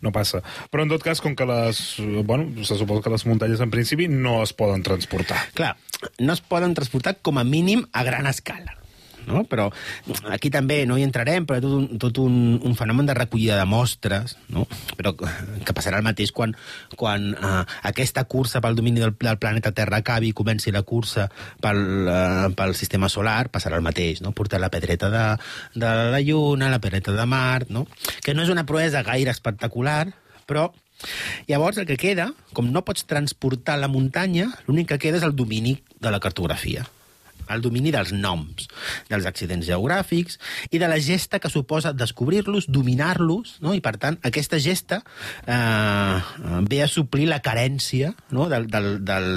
[0.00, 0.40] no passa.
[0.72, 1.82] Però en tot cas, com que les...
[2.26, 5.40] Bueno, se suposa que les muntanyes en principi no es poden transportar.
[5.58, 5.74] Clar,
[6.18, 8.77] no es poden transportar com a mínim a gran escala.
[9.28, 9.44] No?
[9.48, 9.68] Però
[10.32, 13.66] aquí també no hi entrarem, però tot un, tot un, un fenomen de recollida de
[13.68, 14.66] mostres, no?
[14.96, 16.54] però que passarà el mateix quan,
[16.98, 21.28] quan uh, aquesta cursa pel domini del, del planeta Terra acabi i comenci la cursa
[21.62, 24.32] pel, uh, pel sistema solar, passarà el mateix, no?
[24.32, 25.24] portar la pedreta de,
[25.78, 27.86] de la Lluna, la pedreta de Mart, no?
[28.24, 30.06] que no és una proesa gaire espectacular,
[30.48, 30.70] però
[31.46, 35.36] Llavors, el que queda, com no pots transportar la muntanya, l'únic que queda és el
[35.38, 36.88] domini de la cartografia
[37.54, 38.68] el domini dels noms,
[39.10, 40.38] dels accidents geogràfics
[40.70, 43.74] i de la gesta que suposa descobrir-los, dominar-los, no?
[43.74, 45.00] i per tant aquesta gesta
[45.46, 46.18] eh,
[46.68, 48.48] ve a suplir la carència no?
[48.52, 49.28] del, del, del,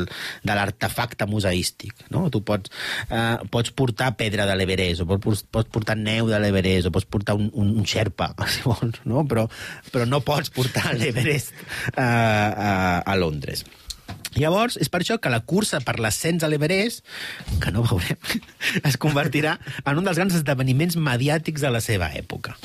[0.44, 2.08] de l'artefacte museístic.
[2.14, 2.28] No?
[2.34, 2.72] Tu pots,
[3.10, 7.08] eh, pots portar pedra de l'Everest, o pots, pots portar neu de l'Everest, o pots
[7.10, 9.26] portar un, un, un xerpa, si vols, no?
[9.28, 9.48] però,
[9.92, 11.56] però no pots portar l'Everest
[11.96, 12.74] eh, a,
[13.06, 13.66] a Londres.
[14.38, 17.04] Llavors, és per això que la cursa per l'ascens a l'Everest,
[17.64, 18.20] que no veurem,
[18.90, 22.56] es convertirà en un dels grans esdeveniments mediàtics de la seva època.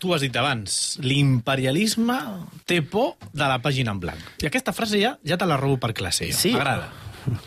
[0.00, 2.16] Tu has dit abans, l'imperialisme
[2.68, 4.20] té por de la pàgina en blanc.
[4.42, 6.28] I aquesta frase ja ja te la robo per classe.
[6.28, 6.36] Jo.
[6.36, 6.52] Sí.
[6.56, 6.90] M'agrada.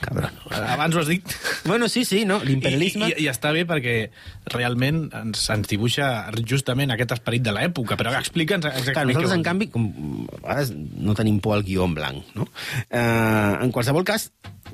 [0.01, 0.33] Cabron.
[0.51, 1.35] Abans ho has dit.
[1.65, 2.39] Bueno, sí, sí, no?
[2.43, 3.09] L'imperialisme...
[3.11, 3.95] I, i, I està bé perquè
[4.53, 6.09] realment ens, ens dibuixa
[6.47, 9.87] justament aquest esperit de l'època, però explica'ns exactament Clar, nosaltres, en canvi, com,
[10.37, 12.47] a vegades no tenim por al guió en blanc, no?
[12.89, 14.31] Eh, en qualsevol cas,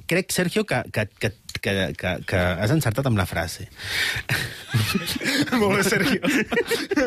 [0.08, 3.70] crec, Sergio, que, que, que, que, que, que has encertat amb la frase.
[5.62, 6.22] Molt bé, Sergio.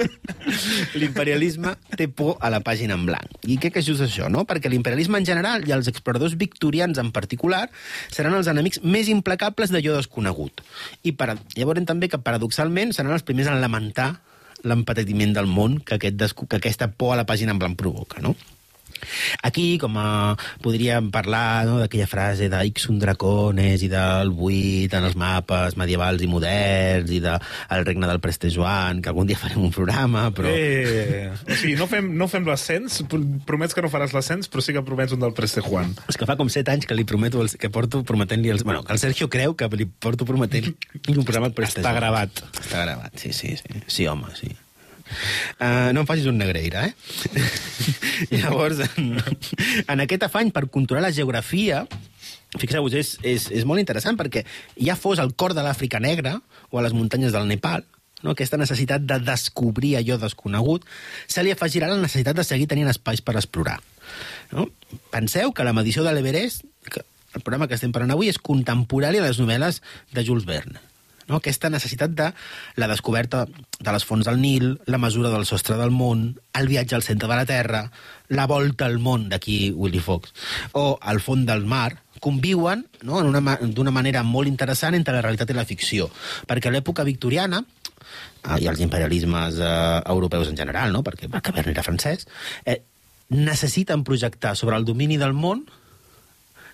[1.00, 3.36] L'imperialisme té por a la pàgina en blanc.
[3.44, 4.46] I crec que és just això, no?
[4.48, 7.66] Perquè l'imperialisme en general i els exploradors victorians en particular
[8.14, 10.64] seran els enemics més implacables d'allò desconegut.
[11.02, 11.36] I para...
[11.56, 14.14] llavors també que, paradoxalment, seran els primers en lamentar
[14.66, 18.34] l'empatiment del món que, aquest que aquesta por a la pàgina en blanc provoca, no?
[19.46, 25.16] Aquí, com a, podríem parlar no, d'aquella frase d'Ixun Dracones i del buit en els
[25.18, 29.62] mapes medievals i moderns i del de, regne del Preste Joan, que algun dia farem
[29.62, 30.50] un programa, però...
[30.50, 33.00] Eh, o sigui, no fem, no fem l'ascens,
[33.48, 35.94] promets que no faràs l'ascens, però sí que promets un del Preste Juan.
[36.10, 38.66] És que fa com set anys que li prometo, els, que porto prometent-li els...
[38.66, 42.00] Bueno, que el Sergio creu que li porto prometent un programa al Preste Està Joan.
[42.02, 42.46] gravat.
[42.62, 43.82] Està gravat, sí, sí, sí.
[43.86, 44.54] Sí, home, sí.
[45.56, 46.94] Uh, no em facis un negreira, eh?
[48.34, 49.16] Llavors, en,
[49.86, 51.84] en aquest afany per controlar la geografia,
[52.60, 54.44] fixeu-vos, és, és, és molt interessant perquè
[54.76, 56.36] ja fos al cor de l'Àfrica Negra
[56.70, 57.84] o a les muntanyes del Nepal,
[58.22, 58.34] no?
[58.34, 60.86] aquesta necessitat de descobrir allò desconegut,
[61.26, 63.78] se li afegirà la necessitat de seguir tenint espais per explorar.
[64.52, 64.68] No?
[65.14, 66.66] Penseu que la medició de l'Everest,
[67.36, 69.82] el programa que estem parlant avui, és contemporani a les novel·les
[70.16, 70.80] de Jules Verne.
[71.26, 71.40] No?
[71.40, 72.30] Aquesta necessitat de
[72.78, 76.96] la descoberta de les fonts del Nil, la mesura del sostre del món, el viatge
[76.96, 77.84] al centre de la Terra,
[78.28, 80.34] la volta al món d'aquí Willy Fox,
[80.72, 83.20] o al fons del mar, conviuen no?
[83.22, 86.08] d'una manera molt interessant entre la realitat i la ficció.
[86.48, 89.72] Perquè a l'època victoriana, eh, i els imperialismes eh,
[90.16, 91.02] europeus en general, no?
[91.06, 92.26] perquè, Verne era francès,
[92.64, 92.82] eh,
[93.28, 95.66] necessiten projectar sobre el domini del món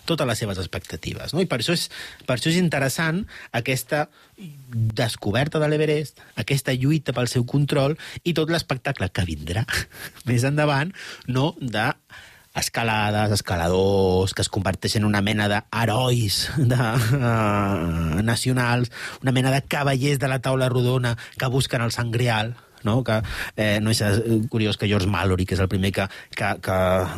[0.09, 1.33] totes les seves expectatives.
[1.33, 1.41] No?
[1.43, 1.87] I per això, és,
[2.27, 3.23] per això és interessant
[3.55, 4.07] aquesta
[4.97, 9.65] descoberta de l'Everest, aquesta lluita pel seu control i tot l'espectacle que vindrà
[10.29, 10.93] més endavant
[11.27, 11.53] no?
[11.59, 11.91] de
[12.53, 18.91] escalades, escaladors, que es converteixen en una mena d'herois de, uh, nacionals,
[19.23, 22.53] una mena de cavallers de la taula rodona que busquen el Sant Grial,
[22.87, 23.01] no?
[23.03, 23.19] que
[23.55, 26.77] eh, no és eh, curiós que George Mallory, que és el primer que, que, que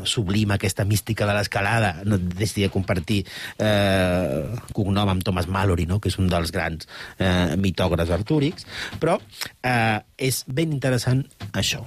[0.09, 3.23] sublima aquesta mística de l'escalada, no decidir compartir
[3.59, 5.99] eh, cognom amb Thomas Mallory, no?
[5.99, 8.67] que és un dels grans eh, mitògrafs artúrics,
[9.01, 9.19] però
[9.61, 11.23] eh, és ben interessant
[11.53, 11.83] això.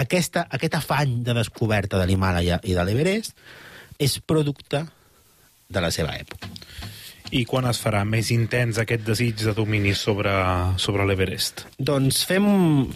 [0.00, 3.34] Aquesta, aquest afany de descoberta de l'Himàlaia i de l'Everest
[4.00, 4.84] és producte
[5.70, 6.48] de la seva època.
[7.30, 10.32] I quan es farà més intens aquest desig de domini sobre,
[10.82, 11.62] sobre l'Everest?
[11.78, 12.46] Doncs fem,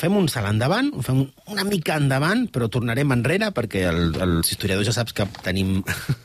[0.01, 1.21] fem un salt endavant, fem
[1.55, 5.77] una mica endavant, però tornarem enrere, perquè el, els historiadors ja saps que tenim,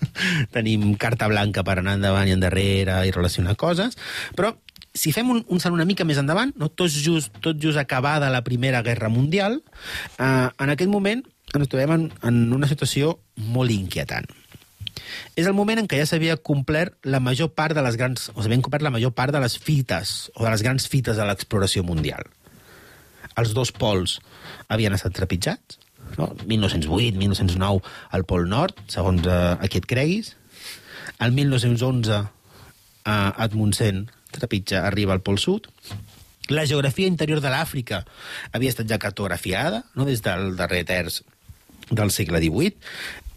[0.56, 4.00] tenim carta blanca per anar endavant i endarrere i relacionar coses,
[4.38, 4.56] però
[4.94, 6.72] si fem un, un salt una mica més endavant, no?
[6.74, 9.62] tot, just, tot just acabada la Primera Guerra Mundial,
[10.18, 11.22] eh, en aquest moment
[11.54, 13.20] ens trobem en, en una situació
[13.54, 14.28] molt inquietant.
[15.36, 18.30] És el moment en què ja s'havia complert la major part de les grans...
[18.36, 21.28] o s'havien complert la major part de les fites, o de les grans fites de
[21.28, 22.26] l'exploració mundial.
[23.40, 24.18] Els dos pols
[24.68, 25.80] havien estat trepitjats,
[26.18, 26.32] no?
[26.46, 27.82] 1908, 1909
[28.16, 30.34] al Pol Nord, segons eh, a qui et creguis.
[31.20, 32.24] El 1911
[33.10, 35.68] a Edmundsen trepitja, arriba al Pol Sud.
[36.50, 38.04] La geografia interior de l'Àfrica
[38.54, 40.06] havia estat ja cartografiada no?
[40.08, 41.22] des del darrer terç
[41.90, 42.76] del segle XVIII,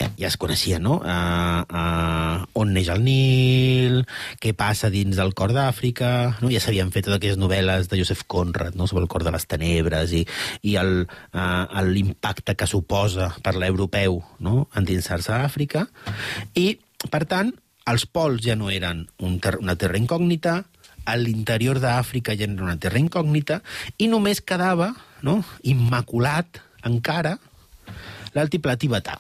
[0.03, 0.99] ja, ja es coneixia, no?
[1.01, 4.03] Uh, uh, on neix el Nil,
[4.43, 6.11] què passa dins del cor d'Àfrica,
[6.43, 6.51] no?
[6.53, 8.89] Ja s'havien fet totes aquelles novel·les de Joseph Conrad, no?
[8.91, 10.25] sobre el cor de les tenebres i,
[10.67, 14.67] i el, uh, l'impacte que suposa per l'europeu no?
[14.79, 15.87] endinsar-se a Àfrica.
[16.59, 16.75] I,
[17.11, 17.53] per tant,
[17.91, 20.61] els pols ja no eren un ter una terra incògnita,
[21.03, 23.59] a l'interior d'Àfrica ja era una terra incògnita,
[23.99, 24.93] i només quedava
[25.27, 25.41] no?
[25.67, 27.37] immaculat encara
[28.33, 29.19] l'altiplà tibetà,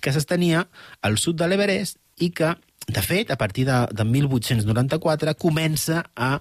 [0.00, 0.66] que s'estenia
[1.02, 2.54] al sud de l'Everest i que,
[2.88, 6.32] de fet, a partir de, de 1894 comença a,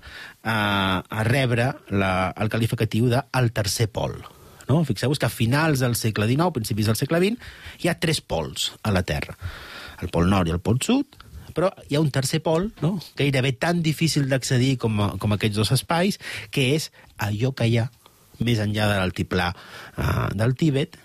[0.43, 0.57] a,
[1.03, 4.17] a rebre la, el qualificatiu de el tercer pol.
[4.67, 4.81] No?
[4.87, 7.53] Fixeu-vos que a finals del segle XIX, principis del segle XX,
[7.83, 9.37] hi ha tres pols a la Terra.
[10.01, 11.17] El pol nord i el pol sud,
[11.57, 12.97] però hi ha un tercer pol, no?
[13.17, 16.19] gairebé tan difícil d'accedir com, com aquests dos espais,
[16.53, 17.87] que és allò que hi ha
[18.45, 20.99] més enllà de l'altiplà uh, del Tíbet,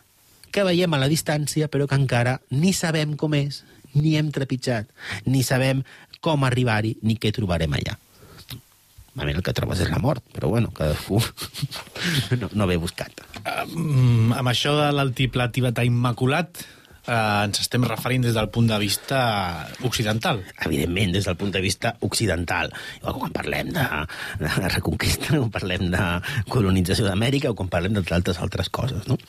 [0.52, 3.62] que veiem a la distància, però que encara ni sabem com és,
[3.96, 4.88] ni hem trepitjat,
[5.26, 5.82] ni sabem
[6.22, 7.96] com arribar-hi, ni què trobarem allà.
[9.12, 11.18] Normalment el que trobes és la mort, però bueno, cadascú
[12.40, 13.24] no, no ve buscat.
[13.42, 16.62] Mm, amb això de l'altiplà tibetà immaculat,
[17.04, 19.20] eh, ens estem referint des del punt de vista
[19.84, 20.40] occidental.
[20.64, 22.72] Evidentment, des del punt de vista occidental.
[23.02, 23.86] Igual quan parlem de,
[24.40, 26.08] de la reconquista, quan parlem de
[26.48, 29.20] colonització d'Amèrica o quan parlem de tantes altres coses, no?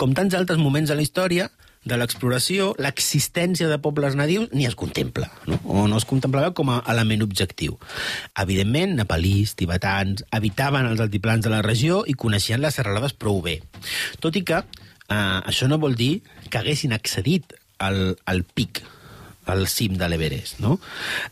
[0.00, 1.50] Com tants altres moments de la història,
[1.84, 5.58] de l'exploració, l'existència de pobles nadius ni es contempla, no?
[5.68, 7.76] o no es contemplava com a element objectiu.
[8.40, 13.58] Evidentment, nepalís, tibetans, habitaven els altiplans de la regió i coneixien les serralades prou bé.
[14.24, 16.14] Tot i que eh, això no vol dir
[16.48, 17.52] que haguessin accedit
[17.84, 18.80] al, al pic
[19.50, 20.78] al cim de l'Everest, no?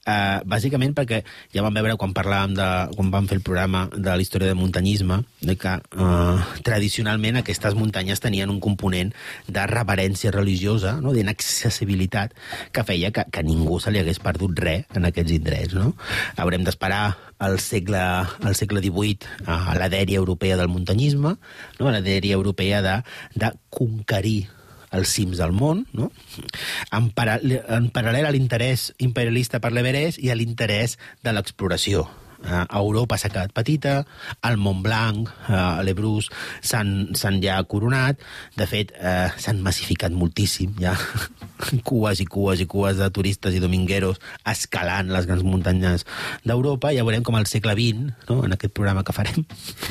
[0.02, 1.22] Uh, bàsicament perquè
[1.54, 4.60] ja vam veure quan parlàvem de, quan vam fer el programa de la història del
[4.60, 9.12] muntanyisme, de que uh, tradicionalment aquestes muntanyes tenien un component
[9.48, 11.14] de reverència religiosa, no?
[11.16, 12.36] d'inaccessibilitat,
[12.72, 15.92] que feia que, que ningú se li hagués perdut res en aquests indrets, no?
[16.40, 17.04] Haurem d'esperar
[17.42, 21.36] al segle, al segle XVIII a la dèria europea del muntanyisme,
[21.78, 21.90] no?
[21.90, 22.96] la dèria europea de,
[23.34, 24.46] de conquerir
[24.93, 26.11] els cims del món, no?
[26.93, 32.07] en, para, en paral·lel a l'interès imperialista per l'Everest i a l'interès de l'exploració.
[32.43, 33.95] Uh, Europa s'ha quedat petita,
[34.49, 36.28] el Mont Blanc, uh, l'Ebrus
[36.62, 38.20] s'han ja coronat,
[38.59, 40.97] de fet uh, s'han massificat moltíssim, ja
[41.88, 44.18] cues i cues i cues de turistes i domingueros
[44.49, 46.07] escalant les grans muntanyes
[46.43, 48.40] d'Europa, ja veurem com al segle XX, no?
[48.47, 49.45] en aquest programa que farem,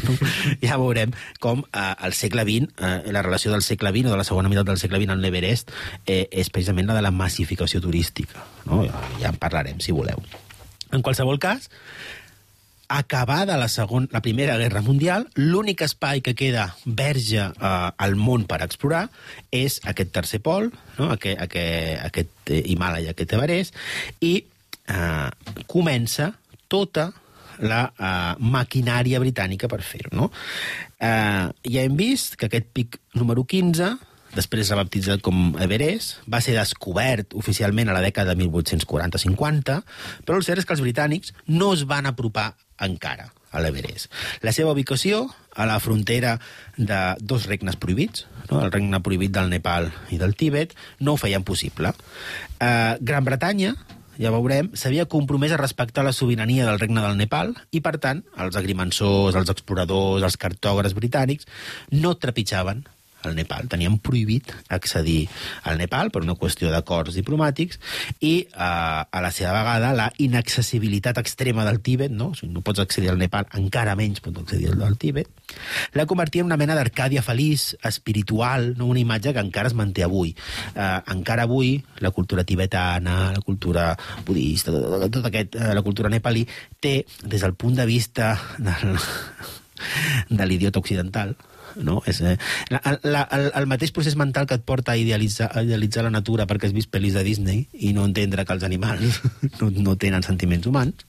[0.08, 0.18] no?
[0.68, 4.22] ja veurem com uh, al segle XX, uh, la relació del segle XX o de
[4.22, 5.72] la segona meitat del segle XX amb l'Everest
[6.06, 8.44] eh, és precisament la de la massificació turística.
[8.66, 8.84] No?
[8.88, 10.22] Ja, ja en parlarem, si voleu.
[10.92, 11.70] En qualsevol cas,
[12.92, 18.44] acabada la, segon, la Primera Guerra Mundial, l'únic espai que queda verge eh, al món
[18.50, 19.06] per explorar
[19.52, 20.70] és aquest tercer pol,
[21.00, 21.10] no?
[21.16, 23.80] aquest, aquest, aquest eh, Himàlaia, aquest Everest,
[24.20, 26.32] i eh, comença
[26.72, 27.10] tota
[27.62, 28.14] la eh,
[28.44, 30.14] maquinària britànica per fer-ho.
[30.18, 30.32] No?
[31.00, 33.96] Eh, ja hem vist que aquest pic número 15
[34.36, 39.82] després rebaptitzat com Everest, va ser descobert oficialment a la dècada de 1840-50,
[40.24, 44.12] però el cert és que els britànics no es van apropar encara a l'Everest.
[44.46, 45.26] La seva ubicació
[45.56, 46.38] a la frontera
[46.78, 48.62] de dos regnes prohibits, no?
[48.64, 51.92] el regne prohibit del Nepal i del Tíbet, no ho feien possible.
[52.60, 53.76] Eh, Gran Bretanya,
[54.22, 58.24] ja veurem, s'havia compromès a respectar la sobirania del regne del Nepal i, per tant,
[58.38, 61.48] els agrimensors, els exploradors, els cartògrafs britànics
[61.92, 62.86] no trepitjaven
[63.24, 63.68] al Nepal.
[63.72, 65.28] Tenien prohibit accedir
[65.64, 67.80] al Nepal per una qüestió d'acords diplomàtics
[68.20, 72.32] i, eh, a la seva vegada, la inaccessibilitat extrema del Tíbet, no?
[72.32, 75.30] O sigui, no pots accedir al Nepal, encara menys pots accedir al Tíbet,
[75.94, 78.88] la convertia en una mena d'Arcàdia feliç, espiritual, no?
[78.92, 80.36] una imatge que encara es manté avui.
[80.76, 83.92] Eh, encara avui, la cultura tibetana, la cultura
[84.26, 86.46] budista, tot, aquest, eh, la cultura nepalí,
[86.80, 88.98] té, des del punt de vista del,
[90.30, 91.36] de l'idiota occidental,
[91.76, 92.02] no?
[92.10, 92.38] És, eh,
[92.70, 96.14] la, la, el, el mateix procés mental que et porta a idealitzar, a idealitzar la
[96.14, 99.22] natura perquè has vist pel·lis de Disney i no entendre que els animals
[99.60, 101.06] no, no tenen sentiments humans,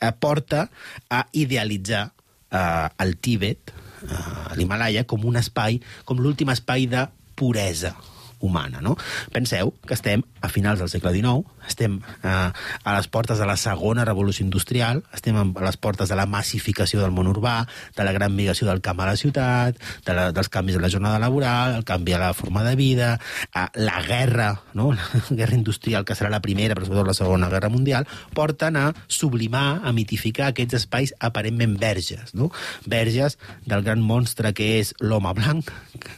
[0.00, 0.68] eh, porta
[1.08, 2.08] a idealitzar
[2.50, 3.74] eh, el Tíbet,
[4.06, 4.22] eh,
[4.58, 7.06] l'Himalaya, com un espai, com l'últim espai de
[7.38, 7.94] puresa
[8.40, 8.80] humana.
[8.80, 8.96] No?
[9.32, 13.56] Penseu que estem a finals del segle XIX, estem eh, a les portes de la
[13.60, 17.66] segona revolució industrial, estem a les portes de la massificació del món urbà,
[17.96, 20.90] de la gran migració del camp a la ciutat, de la, dels canvis de la
[20.90, 23.12] jornada laboral, el canvi a la forma de vida,
[23.54, 24.90] eh, la guerra, no?
[24.96, 28.88] la guerra industrial, que serà la primera, però sobretot la segona guerra mundial, porten a
[29.06, 32.50] sublimar, a mitificar aquests espais aparentment verges, no?
[32.86, 35.70] verges del gran monstre que és l'home blanc,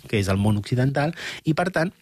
[0.09, 1.93] que és el món occidental, i per tant,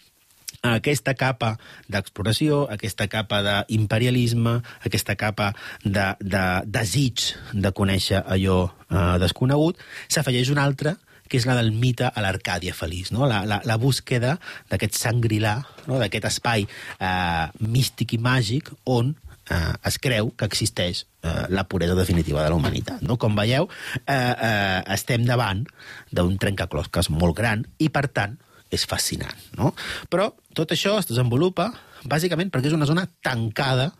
[0.66, 1.54] aquesta capa
[1.88, 5.52] d'exploració, aquesta capa d'imperialisme, aquesta capa
[5.84, 10.96] de, de desig de conèixer allò eh, desconegut, s'afegeix una altra
[11.30, 13.22] que és la del mite a l'Arcàdia feliç, no?
[13.30, 14.34] la, la, la búsqueda
[14.68, 16.00] d'aquest sangrilà, no?
[16.02, 19.14] d'aquest espai eh, místic i màgic on
[19.46, 23.06] eh, es creu que existeix eh, la puresa definitiva de la humanitat.
[23.06, 23.14] No?
[23.16, 23.70] Com veieu,
[24.02, 25.62] eh, eh, estem davant
[26.10, 28.34] d'un trencaclosques molt gran i, per tant,
[28.70, 29.36] és fascinant.
[29.58, 29.74] No?
[30.10, 31.70] Però tot això es desenvolupa
[32.08, 33.90] bàsicament perquè és una zona tancada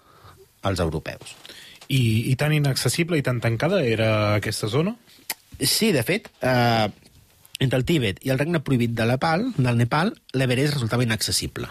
[0.63, 1.35] als europeus.
[1.91, 4.95] I, I tan inaccessible i tan tancada era aquesta zona?
[5.59, 6.89] Sí, de fet, eh,
[7.61, 11.69] entre el Tíbet i el regne prohibit de Nepal, del Nepal, l'Everest resultava inaccessible.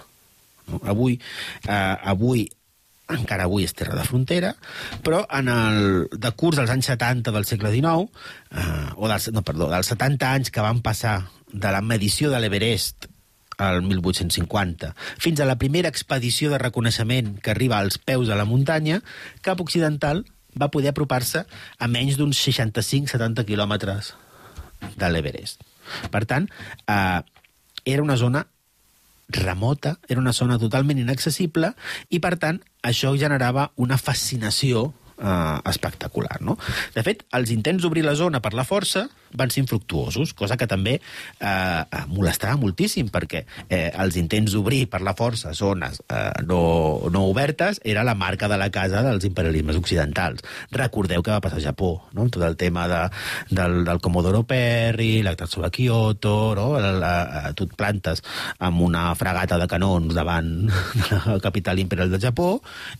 [0.70, 0.82] No?
[0.91, 1.18] Avui,
[1.66, 2.45] eh, avui
[3.10, 4.52] encara avui és terra de frontera,
[5.02, 5.80] però en el
[6.14, 8.06] de curs dels anys 70 del segle XIX,
[8.54, 11.16] eh, o dels, no, perdó, dels 70 anys que van passar
[11.52, 13.10] de la medició de l'Everest
[13.60, 18.47] al 1850, fins a la primera expedició de reconeixement que arriba als peus de la
[18.47, 19.02] muntanya,
[19.41, 20.24] Cap Occidental
[20.60, 24.14] va poder apropar-se a menys d'uns 65-70 quilòmetres
[24.95, 25.62] de l'Everest.
[26.12, 26.47] Per tant,
[26.88, 27.20] eh,
[27.86, 28.45] era una zona
[29.30, 31.74] remota, era una zona totalment inaccessible
[32.10, 34.89] i, per tant, això generava una fascinació
[35.20, 36.39] eh, espectacular.
[36.41, 36.58] No?
[36.95, 40.67] De fet, els intents d'obrir la zona per la força van ser infructuosos, cosa que
[40.69, 46.61] també eh, molestava moltíssim, perquè eh, els intents d'obrir per la força zones eh, no,
[47.11, 50.43] no obertes era la marca de la casa dels imperialismes occidentals.
[50.71, 52.27] Recordeu que va passar a Japó, no?
[52.30, 53.01] tot el tema de,
[53.49, 56.69] del, del Comodoro Perry, l'actat sobre Kyoto, no?
[56.80, 58.23] la, la, tu et plantes
[58.59, 60.49] amb una fragata de canons davant
[61.09, 62.49] de la capital imperial del Japó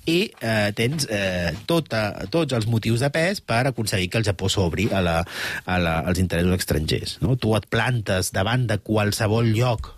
[0.10, 4.50] i eh, tens eh, tota, tots els motius de pes per aconseguir que el Japó
[4.52, 5.18] s'obri a la,
[5.66, 7.18] a la, als interessos estrangers.
[7.24, 7.38] No?
[7.40, 9.94] Tu et plantes davant de qualsevol lloc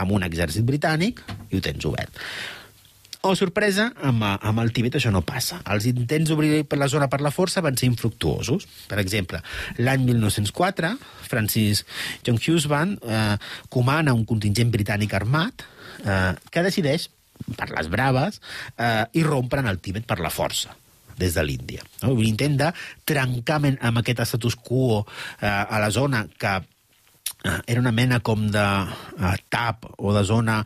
[0.00, 2.18] amb un exèrcit britànic i ho tens obert.
[3.22, 5.60] Oh, sorpresa, amb, amb el Tibet això no passa.
[5.70, 8.66] Els intents d'obrir per la zona per la força van ser infructuosos.
[8.90, 9.38] Per exemple,
[9.78, 10.90] l'any 1904,
[11.30, 11.84] Francis
[12.26, 13.36] John Hughes Band eh,
[13.70, 15.62] comana un contingent britànic armat
[16.02, 17.12] eh, que decideix,
[17.54, 18.42] per les braves,
[18.74, 20.74] eh, irrompre en el Tibet per la força
[21.18, 21.84] des de l'Índia.
[22.02, 22.14] No?
[22.16, 22.70] Un intent de
[23.08, 26.56] trencar amb aquest status quo eh, a la zona que
[27.44, 28.66] eh, era una mena com de
[29.20, 30.62] eh, tap o de zona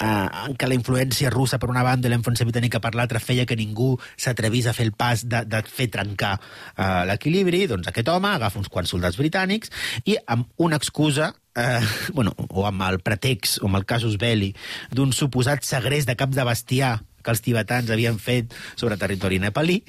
[0.00, 3.22] eh, en què la influència russa per una banda i la influència britànica per l'altra
[3.22, 7.90] feia que ningú s'atrevís a fer el pas de, de fer trencar eh, l'equilibri, doncs
[7.90, 9.72] aquest home agafa uns quants soldats britànics
[10.04, 11.80] i amb una excusa eh,
[12.16, 14.52] bueno, o amb el pretext, o amb el casus belli,
[14.92, 16.96] d'un suposat segrest de cap de bestiar
[17.26, 19.80] que els tibetans havien fet sobre territori nepalí,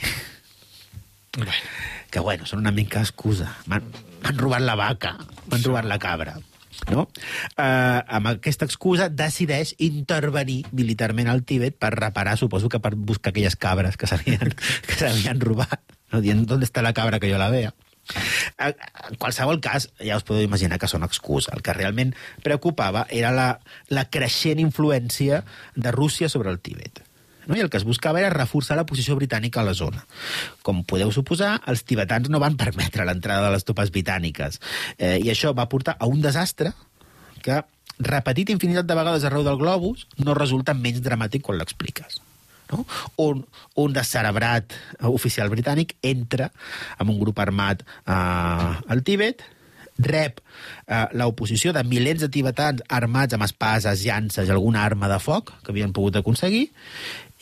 [2.10, 3.52] que, bueno, són una mica excusa.
[3.70, 3.86] M'han
[4.40, 5.16] robat la vaca,
[5.52, 6.38] m'han robat la cabra.
[6.92, 7.08] No?
[7.58, 13.34] Eh, amb aquesta excusa decideix intervenir militarment al Tíbet per reparar, suposo que per buscar
[13.34, 15.82] aquelles cabres que s'havien robat,
[16.14, 16.22] no?
[16.22, 17.74] dient, ¿dónde està la cabra que jo la vea?
[18.62, 18.74] Eh,
[19.10, 21.52] En qualsevol cas, ja us podeu imaginar que són excusa.
[21.56, 22.14] El que realment
[22.46, 23.50] preocupava era la,
[23.90, 25.44] la creixent influència
[25.76, 27.07] de Rússia sobre el Tíbet.
[27.48, 27.56] No?
[27.56, 30.04] I el que es buscava era reforçar la posició britànica a la zona.
[30.68, 34.62] Com podeu suposar, els tibetans no van permetre l'entrada de les tropes britàniques.
[34.98, 36.74] Eh, I això va portar a un desastre
[37.44, 37.64] que,
[37.98, 42.20] repetit infinitat de vegades arreu del globus, no resulta menys dramàtic quan l'expliques.
[42.72, 42.84] No?
[43.24, 43.44] Un,
[43.80, 44.76] un descerebrat
[45.08, 46.52] oficial britànic entra
[47.00, 49.46] amb un grup armat eh, al Tíbet,
[49.98, 50.42] rep
[50.86, 55.56] eh, l'oposició de milers de tibetans armats amb espases, llances i alguna arma de foc
[55.64, 56.68] que havien pogut aconseguir,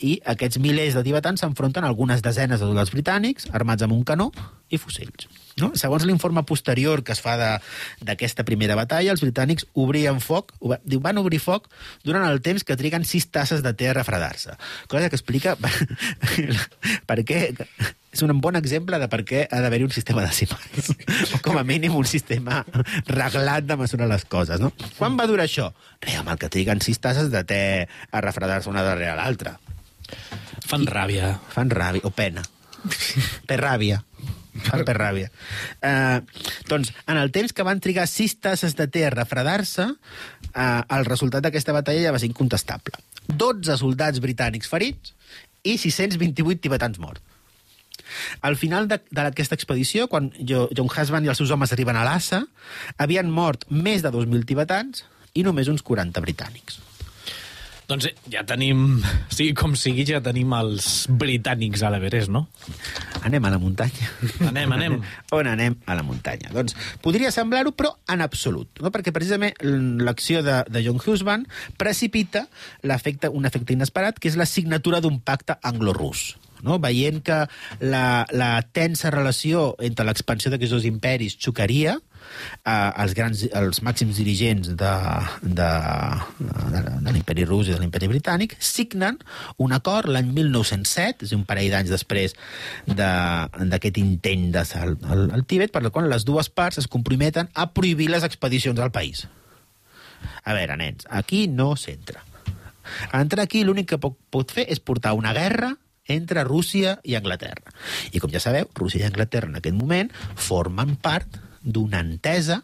[0.04, 4.04] i aquests milers de tibetans s'enfronten a algunes desenes de soldats britànics armats amb un
[4.04, 4.32] canó
[4.70, 5.28] i fusells.
[5.56, 5.70] No?
[5.80, 10.52] Segons l'informe posterior que es fa d'aquesta primera batalla, els britànics obrien foc,
[10.84, 11.70] diu, van obrir foc
[12.04, 14.58] durant el temps que triguen sis tasses de te a refredar-se.
[14.91, 15.56] Cosa que explica
[17.10, 17.39] per què
[18.16, 20.60] és un bon exemple de per què ha d'haver-hi un sistema decimal.
[21.36, 22.62] o com a mínim un sistema
[23.08, 24.60] reglat de mesurar les coses.
[24.64, 24.72] No?
[24.98, 25.70] Quan va durar això?
[26.04, 27.62] Re, amb el que triguen sis tasses de te
[28.12, 29.58] a refredar-se una darrere l'altra.
[30.66, 31.36] Fan ràbia.
[31.53, 32.43] Fan ràbia, o pena.
[33.49, 34.01] Per ràbia.
[34.66, 35.28] Fan per ràbia.
[35.84, 36.22] Eh,
[36.70, 39.84] doncs, en el temps que van trigar sis tasses de te a refredar-se,
[40.53, 42.95] eh, el resultat d'aquesta batalla ja va ser incontestable.
[43.28, 45.11] 12 soldats britànics ferits
[45.68, 47.20] i 628 tibetans morts.
[48.47, 52.45] Al final d'aquesta expedició, quan Jo- John Husband i els seus homes arriben a Lhasa,
[52.97, 55.03] havien mort més de 2.000 tibetans
[55.34, 56.80] i només uns 40 britànics.
[57.86, 62.46] Doncs eh, ja tenim, sigui com sigui, ja tenim els britànics a l'Everest, no?
[63.26, 64.10] Anem a la muntanya.
[64.50, 64.98] Anem, anem.
[65.38, 65.78] On anem?
[65.86, 66.50] A la muntanya.
[66.56, 66.74] Doncs
[67.06, 68.82] podria semblar-ho, però en absolut.
[68.82, 68.90] No?
[68.94, 69.54] Perquè precisament
[70.02, 71.46] l'acció de, de John Husband
[71.78, 72.48] precipita
[72.86, 76.34] l'efecte un efecte inesperat, que és la signatura d'un pacte anglo-rus.
[76.66, 76.80] No?
[76.82, 77.43] Veient que
[77.86, 81.93] la, la tensa relació entre l'expansió d'aquests dos imperis xocaria,
[82.66, 84.93] eh, els, grans, els màxims dirigents de,
[85.45, 85.70] de,
[86.41, 89.20] de, de l'imperi rus i de l'imperi britànic signen
[89.61, 92.34] un acord l'any 1907, és un parell d'anys després
[92.89, 96.89] de- d'aquest intent de salt al, al Tíbet, per la qual les dues parts es
[96.89, 99.28] comprometen a prohibir les expedicions al país.
[100.45, 102.24] A veure, nens, aquí no s'entra.
[103.18, 105.72] Entrar aquí l'únic que pot, pot fer és portar una guerra
[106.08, 107.74] entre Rússia i Anglaterra.
[108.14, 112.62] I com ja sabeu, Rússia i Anglaterra en aquest moment formen part d'una entesa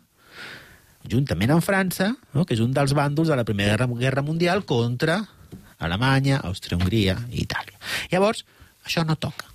[1.09, 2.45] juntament amb França, no?
[2.45, 5.21] que és un dels bàndols de la Primera Guerra, Guerra Mundial contra
[5.81, 7.79] Alemanya, Àustria-Hongria i Itàlia.
[8.11, 8.45] Llavors,
[8.85, 9.49] això no toca.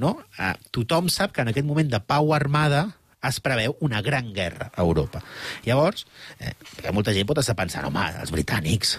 [0.00, 0.16] No?
[0.38, 2.86] Eh, tothom sap que en aquest moment de pau armada
[3.28, 5.20] es preveu una gran guerra a Europa.
[5.66, 6.06] Llavors,
[6.38, 6.54] eh,
[6.92, 8.96] molta gent pot estar pensant, home, els britànics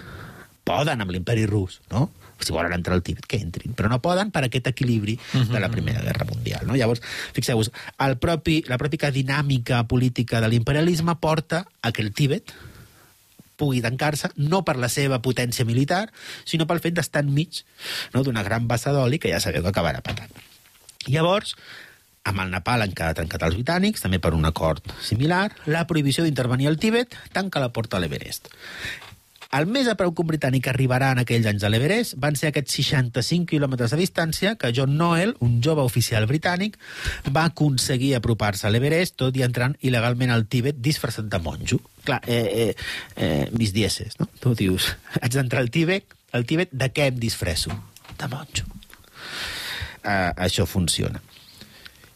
[0.63, 2.11] poden amb l'imperi rus, no?
[2.41, 3.75] Si volen entrar al Tíbet, que entrin.
[3.77, 6.65] Però no poden per aquest equilibri de la Primera Guerra Mundial.
[6.67, 6.77] No?
[6.79, 7.03] Llavors,
[7.35, 7.71] fixeu-vos,
[8.01, 12.53] el propi, la pròpia dinàmica política de l'imperialisme porta a que el Tíbet
[13.61, 16.07] pugui tancar-se, no per la seva potència militar,
[16.49, 17.61] sinó pel fet d'estar enmig
[18.15, 20.33] no, d'una gran bassa d'oli que ja sabeu que acabarà patant.
[21.05, 21.53] Llavors,
[22.25, 26.25] amb el Nepal han quedat trencats els britànics, també per un acord similar, la prohibició
[26.25, 28.49] d'intervenir al Tíbet tanca la porta a l'Everest.
[29.52, 32.52] El més a preu que un britànic arribarà en aquells anys a l'Everest van ser
[32.52, 36.78] aquests 65 quilòmetres de distància que John Noel, un jove oficial britànic,
[37.36, 41.82] va aconseguir apropar-se a l'Everest, tot i entrant il·legalment al Tíbet disfressat de monjo.
[42.08, 42.76] Clar, eh, eh,
[43.18, 44.30] eh, mis dieces, no?
[44.39, 47.76] Tu dius, haig d'entrar al Tíbet, al Tíbet de què em disfresso?
[48.16, 48.70] De monjo.
[50.02, 51.20] Uh, això funciona.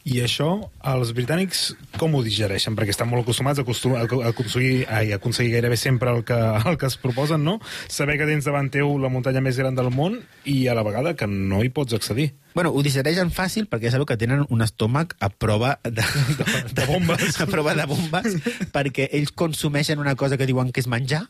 [0.06, 0.48] I això,
[0.86, 2.76] els britànics com ho digereixen?
[2.78, 6.22] Perquè estan molt acostumats a, acostum a, a, aconseguir, ai, a aconseguir gairebé sempre el
[6.28, 6.38] que,
[6.70, 7.56] el que es proposen, no?
[7.90, 11.16] Saber que tens davant teu la muntanya més gran del món i a la vegada
[11.18, 12.36] que no hi pots accedir.
[12.54, 16.62] Bueno, ho digereixen fàcil perquè ja sabeu que tenen un estómac a prova de, de,
[16.70, 17.40] de bombes.
[17.42, 18.38] a prova de bombes,
[18.78, 21.26] perquè ells consumeixen una cosa que diuen que és menjar,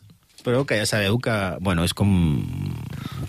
[0.46, 2.10] però que ja sabeu que, bueno, és com,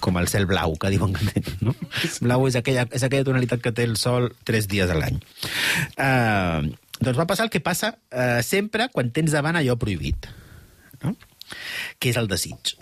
[0.04, 1.74] com el cel blau, que diuen que tenen, no?
[2.22, 5.18] Blau és aquella, és aquella tonalitat que té el sol tres dies a l'any.
[5.98, 6.70] Uh,
[7.02, 10.30] doncs va passar el que passa uh, sempre quan tens davant allò prohibit,
[11.02, 11.16] no?
[11.98, 12.76] que és el desig.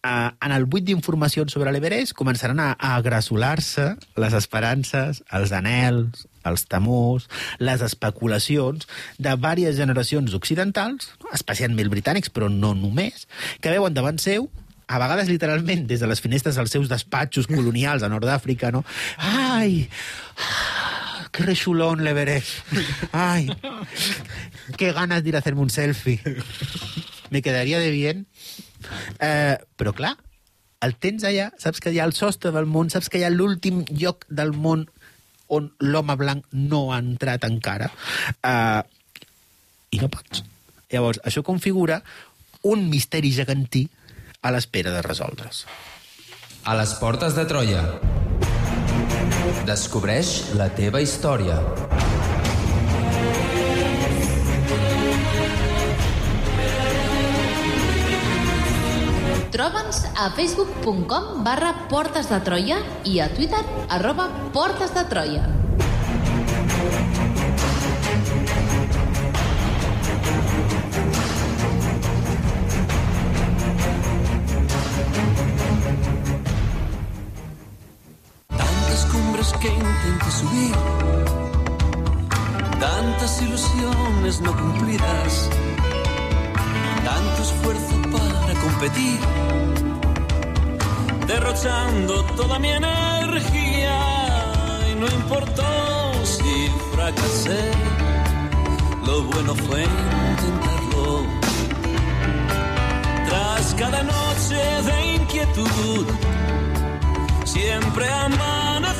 [0.00, 6.26] Uh, en el buit d'informacions sobre l'Everest començaran a, a agressolar-se les esperances, els anels,
[6.48, 7.28] els temors,
[7.58, 8.86] les especulacions
[9.18, 13.26] de diverses generacions occidentals, especialment britànics, però no només,
[13.60, 14.48] que veuen davant seu
[14.90, 18.82] a vegades literalment des de les finestres dels seus despatxos colonials a Nord d'Àfrica, no?
[19.22, 19.86] Ai,
[21.30, 22.72] qué rechulón l'Everest.
[23.12, 23.46] Ay,
[24.76, 26.18] qué ganas de ir a hacerme un selfie.
[27.30, 28.26] Me quedaría de bien.
[29.20, 30.16] Eh, però clar,
[30.82, 33.30] el tens allà, saps que hi ha el sostre del món, saps que hi ha
[33.30, 34.88] l'últim lloc del món
[35.56, 37.90] on l'home blanc no ha entrat encara,
[38.42, 38.82] eh,
[39.90, 40.44] i no pots.
[40.90, 42.00] Llavors, això configura
[42.70, 43.86] un misteri gegantí
[44.42, 45.64] a l'espera de resoldre's.
[46.64, 47.84] A les portes de Troia.
[49.68, 51.60] Descobreix la teva història.
[59.60, 63.60] Troba'ns a facebook.com barra Portes de Troia i a Twitter
[63.96, 65.42] arroba Portes de Troia.
[78.56, 80.72] Tantas cumbres que intenté subir,
[82.80, 85.50] tantas ilusiones no cumplidas,
[87.04, 88.29] tanto esfuerzo para
[88.60, 89.18] competir,
[91.26, 93.98] derrochando toda mi energía
[94.90, 95.64] y no importó
[96.24, 97.70] si fracasé,
[99.06, 101.24] lo bueno fue intentarlo.
[103.28, 106.06] Tras cada noche de inquietud,
[107.44, 108.99] siempre amaneció.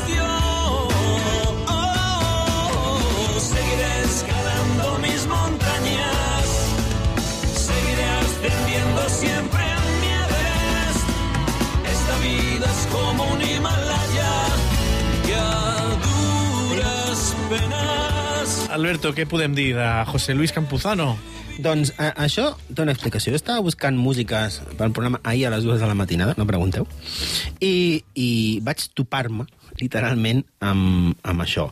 [12.81, 14.33] Es como un Himalaya
[15.27, 18.69] que a duras penas.
[18.71, 21.13] Alberto, què podem dir de José Luis Campuzano?
[21.61, 23.35] Doncs eh, això té una explicació.
[23.35, 26.87] Jo estava buscant músiques pel programa ahir a les dues de la matinada, no pregunteu,
[27.61, 28.29] i, i
[28.65, 29.45] vaig topar-me,
[29.83, 31.69] literalment, amb, amb això.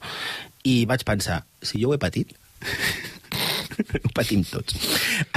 [0.69, 2.35] I vaig pensar, si jo ho he patit,
[4.05, 4.77] ho patim tots.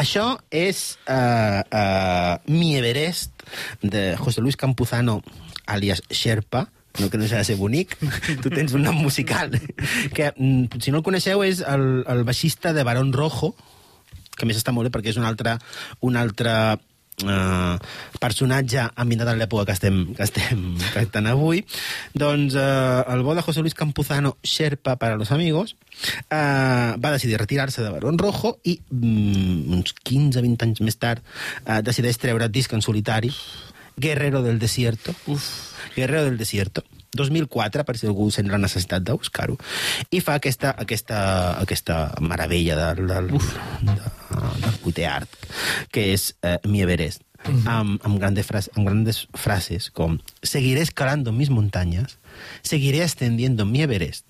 [0.02, 3.46] Això és uh, uh, Mi Everest,
[3.82, 5.22] de José Luis Campuzano,
[5.66, 7.96] alias Sherpa, no que no s'ha de ser bonic,
[8.44, 9.54] tu tens un nom musical,
[10.16, 13.56] que, mm, si no el coneixeu, és el, el baixista de Barón Rojo,
[14.38, 15.58] que més està molt bé perquè és un altre,
[16.08, 16.54] un altre
[17.28, 17.78] eh,
[18.20, 21.64] personatge ambientat en l'època que estem, que estem tractant avui,
[22.18, 25.76] doncs eh, el bo de José Luis Campuzano, Sherpa para los amigos,
[26.30, 31.24] eh, va decidir retirar-se de Barón Rojo i mm, uns 15-20 anys més tard
[31.66, 33.32] eh, decideix treure disc en solitari,
[33.98, 35.74] Guerrero del Desierto, Uf.
[35.96, 36.84] Guerrero del Desierto,
[37.14, 39.58] 2004, per si algú sent la necessitat de buscar-ho,
[40.12, 41.20] i fa aquesta, aquesta,
[41.60, 43.28] aquesta meravella del, del,
[43.84, 43.98] de,
[44.64, 45.36] del cuité art,
[45.92, 47.64] que és eh, Mi Everest, uh -huh.
[47.68, 52.18] amb, amb, grandes frases, amb grandes frases com Seguiré escalando mis montañas,
[52.62, 54.26] seguiré ascendiendo mi Everest,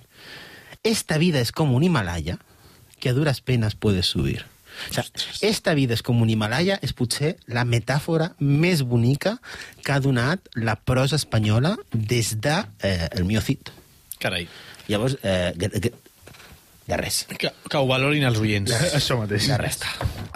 [0.84, 2.40] esta vida es como un Himalaya
[3.00, 4.46] que a duras penas puedes subir.
[4.90, 5.06] O sea,
[5.42, 9.38] esta vida és com un Himalaya és potser la metàfora més bonica
[9.84, 13.72] que ha donat la prosa espanyola des de eh, el Miocid.
[14.22, 14.48] Carai.
[14.88, 15.92] Llavors, eh,
[16.92, 17.22] de, de, de res.
[17.38, 18.72] Que, que ho valorin els oients.
[18.92, 19.48] Això mateix.
[19.52, 19.80] De res.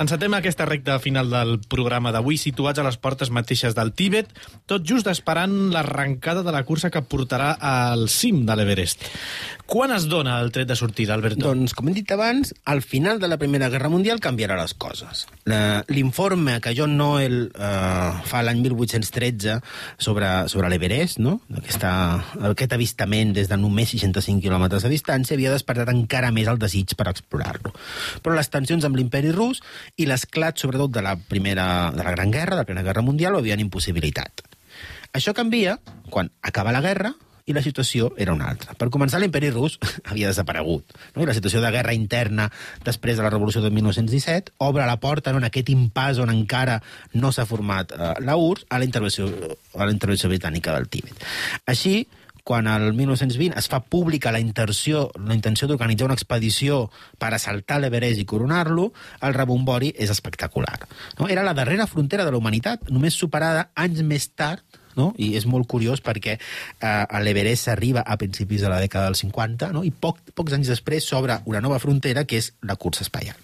[0.02, 4.32] Encetem aquesta recta final del programa d'avui, situats a les portes mateixes del Tíbet,
[4.68, 9.06] tot just esperant l'arrencada de la cursa que portarà al cim de l'Everest.
[9.66, 11.48] Quan es dona el tret de sortida, Alberto?
[11.48, 15.26] Doncs, com hem dit abans, al final de la Primera Guerra Mundial canviarà les coses.
[15.90, 19.58] L'informe que John Noel eh, fa l'any 1813
[19.98, 21.40] sobre, sobre l'Everest, no?
[21.58, 21.94] Aquesta,
[22.52, 26.96] aquest avistament des de només 65 quilòmetres de distància, havia despertat encara més el desig
[26.98, 27.74] per explorar-lo.
[28.24, 29.62] Però les tensions amb l'imperi rus
[29.98, 33.36] i l'esclat, sobretot, de la, primera, de la Gran Guerra, de la Primera Guerra Mundial,
[33.36, 34.46] ho havien impossibilitat.
[35.16, 35.78] Això canvia
[36.12, 37.14] quan acaba la guerra
[37.46, 38.74] i la situació era una altra.
[38.78, 39.78] Per començar, l'imperi rus
[40.10, 40.96] havia desaparegut.
[41.16, 41.24] No?
[41.24, 42.50] I la situació de guerra interna
[42.86, 46.80] després de la revolució de 1917 obre la porta no, en aquest impàs on encara
[47.14, 49.30] no s'ha format eh, la URSS a la, intervenció,
[49.76, 51.26] a la intervenció britànica del Tíbet.
[51.70, 52.00] Així,
[52.46, 57.80] quan el 1920 es fa pública la intenció, la intenció d'organitzar una expedició per assaltar
[57.82, 58.92] l'Everest i coronar-lo,
[59.26, 60.78] el rebombori és espectacular.
[61.18, 61.28] No?
[61.28, 64.62] Era la darrera frontera de la humanitat, només superada anys més tard
[64.96, 65.10] no?
[65.18, 69.26] i és molt curiós perquè eh, a l'Everest s'arriba a principis de la dècada dels
[69.26, 69.82] 50 no?
[69.84, 73.42] i poc, pocs anys després s'obre una nova frontera que és la cursa espacial.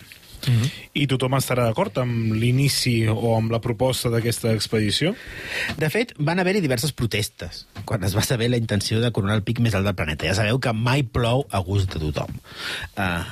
[0.47, 0.71] Mm -hmm.
[0.93, 5.15] I tothom estarà d'acord amb l'inici o amb la proposta d'aquesta expedició?
[5.77, 9.43] De fet, van haver-hi diverses protestes quan es va saber la intenció de coronar el
[9.43, 10.25] pic més alt del planeta.
[10.25, 12.31] Ja sabeu que mai plou a gust de tothom.
[12.97, 13.23] Uh,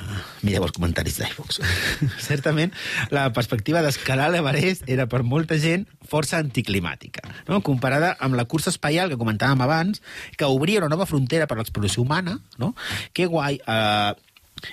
[0.42, 1.60] mireu els comentaris d'iVox.
[2.30, 2.72] Certament,
[3.10, 7.60] la perspectiva d'escalar l'Everest era per molta gent força anticlimàtica, no?
[7.60, 10.02] comparada amb la cursa espacial que comentàvem abans,
[10.36, 12.40] que obria una nova frontera per l'exploració humana.
[12.58, 12.74] No?
[13.12, 13.60] Que guai...
[13.66, 14.16] Uh,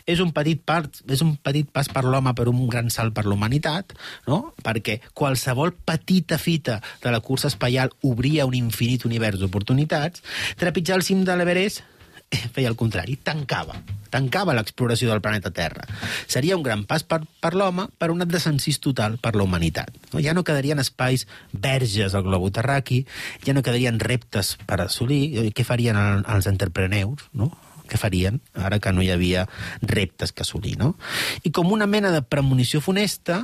[0.05, 3.25] és un petit part, és un petit pas per l'home per un gran salt per
[3.27, 3.93] la humanitat,
[4.27, 4.53] no?
[4.63, 10.23] perquè qualsevol petita fita de la cursa espacial obria un infinit univers d'oportunitats,
[10.57, 11.83] trepitjar el cim de l'Everest
[12.31, 13.77] eh, feia el contrari, tancava
[14.09, 15.85] tancava l'exploració del planeta Terra.
[16.27, 19.93] Seria un gran pas per, per l'home per un desencís total per la humanitat.
[20.13, 20.23] No?
[20.23, 23.03] Ja no quedarien espais verges al globo terraqui,
[23.45, 25.23] ja no quedarien reptes per assolir.
[25.43, 27.51] Eh, Què farien el, els entrepreneurs, no?
[27.89, 29.47] Què farien ara que no hi havia
[29.81, 30.95] reptes que assolir, no?
[31.43, 33.41] I com una mena de premonició funesta,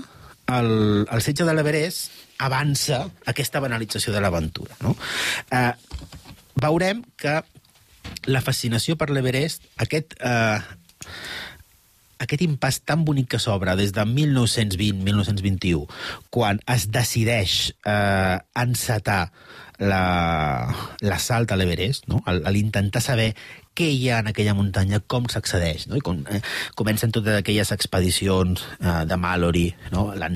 [0.52, 2.12] el, el setge de l'Everest
[2.44, 4.96] avança aquesta banalització de l'aventura, no?
[5.52, 5.72] Eh,
[6.60, 7.40] veurem que
[8.28, 10.18] la fascinació per l'Everest, aquest...
[10.20, 10.60] Eh,
[12.20, 15.88] aquest impàs tan bonic que s'obre des de 1920-1921,
[16.30, 19.32] quan es decideix eh, encetar
[19.84, 22.22] l'assalt a l'Everest, no?
[22.54, 23.34] l'intentar saber
[23.74, 25.98] què hi ha en aquella muntanya, com s'accedeix, no?
[25.98, 26.42] I com, eh,
[26.78, 30.12] comencen totes aquelles expedicions eh, de Mallory, no?
[30.14, 30.30] La-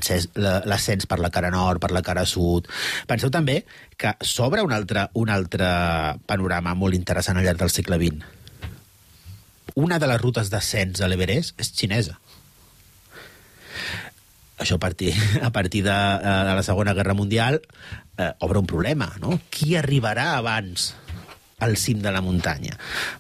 [0.66, 2.66] l'ascens per la cara nord, per la cara sud...
[3.08, 3.60] Penseu també
[3.96, 5.70] que s'obre un altre, un altre
[6.26, 8.26] panorama molt interessant al llarg del segle XX.
[9.78, 12.16] Una de les rutes d'ascens a l'Everest és xinesa.
[14.58, 15.12] Això a partir,
[15.48, 17.60] a partir de, eh, de la Segona Guerra Mundial
[18.18, 19.38] eh, obre un problema, no?
[19.54, 20.94] Qui arribarà abans
[21.60, 22.74] al cim de la muntanya.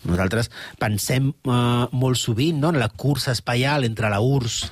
[0.05, 0.49] Nosaltres
[0.81, 4.71] pensem eh, molt sovint no, en la cursa espacial entre la URSS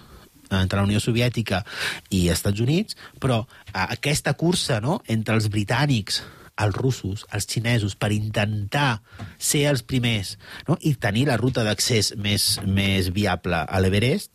[0.50, 1.62] eh, entre la Unió Soviètica
[2.10, 6.24] i Estats Units, però eh, aquesta cursa no, entre els britànics,
[6.64, 9.02] els russos, els xinesos, per intentar
[9.38, 10.36] ser els primers
[10.70, 14.32] no, i tenir la ruta d'accés més, més viable a l'Everest,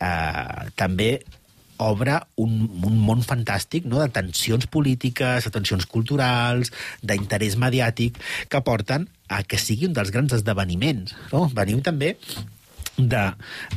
[0.00, 1.14] eh, també
[1.82, 2.52] obre un,
[2.86, 3.98] un món fantàstic no?
[4.02, 6.70] de tensions polítiques, de tensions culturals,
[7.02, 8.20] d'interès mediàtic,
[8.52, 11.16] que porten a que sigui un dels grans esdeveniments.
[11.32, 11.48] No?
[11.56, 12.14] Venim també
[12.98, 13.26] de...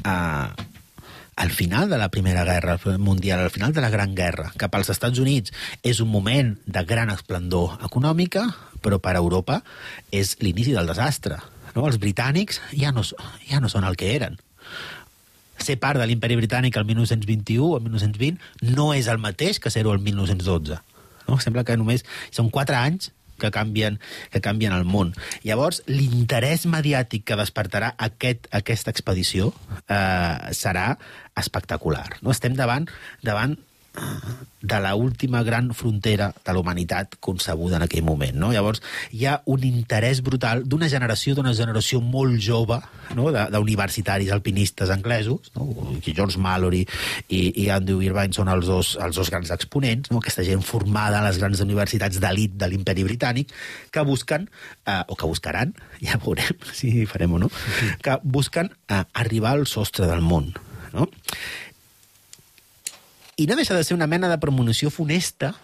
[0.03, 0.73] Uh,
[1.35, 4.89] al final de la Primera Guerra Mundial, al final de la Gran Guerra, que pels
[4.93, 5.51] Estats Units
[5.83, 8.47] és un moment de gran esplendor econòmica,
[8.81, 9.61] però per a Europa
[10.11, 11.41] és l'inici del desastre.
[11.75, 11.87] No?
[11.89, 13.03] Els britànics ja no,
[13.49, 14.39] ja no són el que eren
[15.65, 19.71] ser part de l'imperi britànic el 1921 o el 1920 no és el mateix que
[19.71, 20.79] ser-ho el 1912.
[21.27, 21.37] No?
[21.41, 22.05] Sembla que només
[22.35, 23.11] són quatre anys
[23.41, 23.99] que canvien,
[24.31, 25.13] que canvien el món.
[25.43, 29.51] Llavors, l'interès mediàtic que despertarà aquest, aquesta expedició
[29.87, 30.95] eh, serà
[31.35, 32.07] espectacular.
[32.21, 32.31] No?
[32.35, 32.89] Estem davant,
[33.25, 33.57] davant
[34.65, 38.33] de la última gran frontera de la humanitat concebuda en aquell moment.
[38.41, 38.47] No?
[38.51, 38.81] Llavors,
[39.13, 42.79] hi ha un interès brutal d'una generació, d'una generació molt jove,
[43.13, 43.27] no?
[43.35, 45.67] de- d'universitaris alpinistes anglesos, no?
[46.01, 46.81] que George Mallory
[47.29, 50.17] i, i Andrew Irvine són els dos, els dos grans exponents, no?
[50.23, 53.53] aquesta gent formada a les grans universitats d'elit de l'imperi britànic,
[53.93, 54.49] que busquen,
[54.87, 57.53] eh, o que buscaran, ja veurem si farem o no,
[58.01, 60.55] que busquen eh, arribar al sostre del món
[60.95, 61.05] no?
[63.35, 65.55] I no deixa de ser una mena de premonició funesta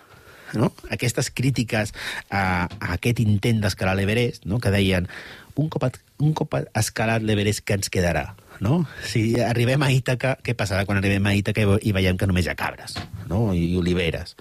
[0.54, 0.74] no?
[0.92, 1.94] aquestes crítiques
[2.30, 4.60] a, a aquest intent d'escalar l'Everest, no?
[4.60, 5.08] que deien
[5.56, 5.86] un cop,
[6.20, 8.32] un cop escalat l'Everest, què ens quedarà?
[8.62, 8.84] No?
[9.08, 12.52] Si arribem a Ítaca, què passarà quan arribem a Ítaca i, veiem que només hi
[12.52, 12.98] ha cabres
[13.30, 13.54] no?
[13.56, 14.36] I, i oliveres?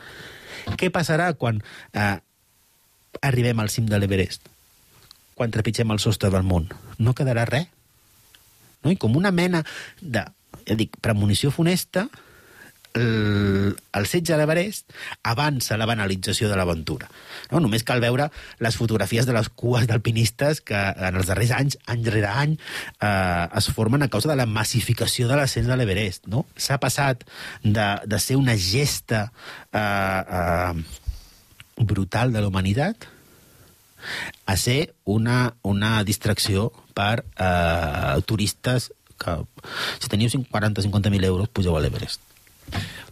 [0.76, 1.62] Què passarà quan
[1.95, 2.16] eh,
[3.24, 4.51] arribem al cim de l'Everest?
[5.39, 6.68] Quan trepitgem el sostre del món?
[6.99, 7.70] No quedarà res?
[8.85, 8.91] No?
[8.93, 9.62] I com una mena
[10.01, 10.26] de,
[10.66, 12.09] ja dic, premonició funesta,
[12.95, 14.95] el, el setge de l'Everest
[15.26, 17.11] avança la banalització de l'aventura.
[17.51, 17.61] No?
[17.62, 18.30] Només cal veure
[18.62, 22.57] les fotografies de les cues d'alpinistes que en els darrers anys, any rere any,
[23.01, 26.26] eh, es formen a causa de la massificació de l'ascens de l'Everest.
[26.32, 26.47] No?
[26.57, 27.24] S'ha passat
[27.62, 29.28] de, de ser una gesta
[29.72, 30.74] eh, eh,
[31.80, 33.09] brutal de la humanitat
[34.47, 39.36] a ser una, una distracció per eh, turistes que
[40.01, 42.30] si teniu 40-50.000 euros pugeu a l'Everest.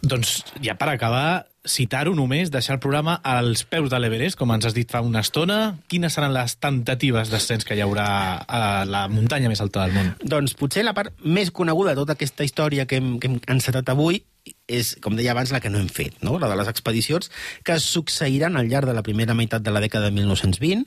[0.01, 4.69] Doncs ja per acabar, citar-ho només, deixar el programa als peus de l'Everest, com ens
[4.69, 5.59] has dit fa una estona.
[5.91, 8.07] Quines seran les tentatives d'ascens que hi haurà
[8.47, 10.13] a la muntanya més alta del món?
[10.23, 13.91] Doncs potser la part més coneguda de tota aquesta història que hem, que hem encetat
[13.91, 14.23] avui
[14.69, 16.37] és, com deia abans, la que no hem fet, no?
[16.39, 17.29] la de les expedicions
[17.65, 20.85] que succeiran al llarg de la primera meitat de la dècada de 1920,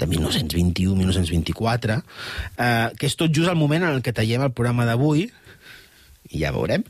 [0.00, 2.00] de 1921-1924,
[2.56, 5.28] eh, que és tot just el moment en el que tallem el programa d'avui,
[6.32, 6.84] ja veurem.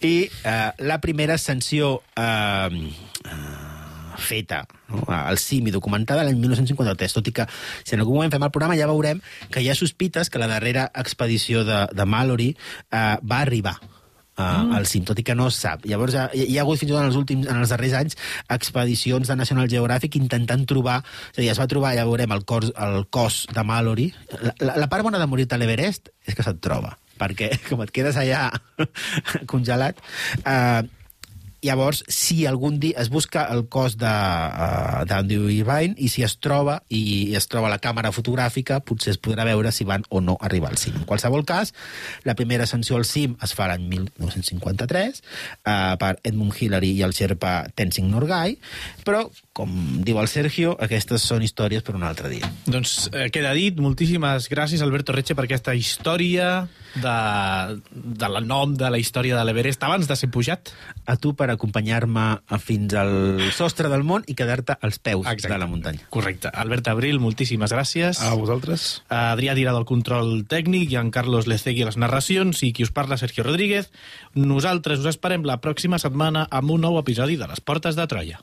[0.00, 2.92] I eh, la primera ascensió eh,
[3.24, 3.76] eh,
[4.16, 5.04] feta no?
[5.12, 7.46] al cim i documentada l'any 1953, tot i que
[7.82, 9.20] si en algun moment fem el programa ja veurem
[9.52, 13.78] que hi ha sospites que la darrera expedició de, de Mallory eh, va arribar
[14.36, 14.72] Uh, mm.
[14.76, 15.86] al cim, tot i que no es sap.
[15.88, 17.94] Llavors, hi ha, hi ha hagut fins i tot en els, últims, en els darrers
[17.96, 18.18] anys
[18.52, 20.98] expedicions de National Geographic intentant trobar...
[21.30, 24.10] És a dir, es va trobar, ja veurem, el cos, el cos de Mallory.
[24.34, 27.82] La, la, la part bona de morir a l'Everest és que se't troba perquè com
[27.84, 28.50] et quedes allà
[29.52, 30.02] congelat...
[30.44, 30.82] Eh,
[31.66, 36.78] llavors, si algun dia es busca el cos d'Andrew uh, Irvine i si es troba
[36.88, 40.72] i es troba la càmera fotogràfica, potser es podrà veure si van o no arribar
[40.72, 40.96] al cim.
[41.00, 41.74] En qualsevol cas,
[42.24, 47.14] la primera ascensió al cim es fa l'any 1953 uh, per Edmund Hillary i el
[47.16, 48.56] xerpa Tenzing Norgay,
[49.06, 49.72] però, com
[50.06, 52.48] diu el Sergio, aquestes són històries per un altre dia.
[52.66, 53.78] Doncs eh, queda dit.
[53.82, 57.16] Moltíssimes gràcies, Alberto Retxe, per aquesta història de,
[57.92, 60.72] de la nom de la història de l'Everest abans de ser pujat.
[61.06, 62.26] A tu per acompanyar-me
[62.62, 65.52] fins al sostre del món i quedar-te als peus Exacte.
[65.52, 66.06] de la muntanya.
[66.10, 66.52] Correcte.
[66.52, 68.20] Albert Abril, moltíssimes gràcies.
[68.22, 69.02] A vosaltres.
[69.08, 72.92] Adrià Dira del control tècnic i en Carlos Lecegui a les narracions i qui us
[72.94, 73.90] parla, Sergio Rodríguez.
[74.34, 78.42] Nosaltres us esperem la pròxima setmana amb un nou episodi de Les Portes de Troia.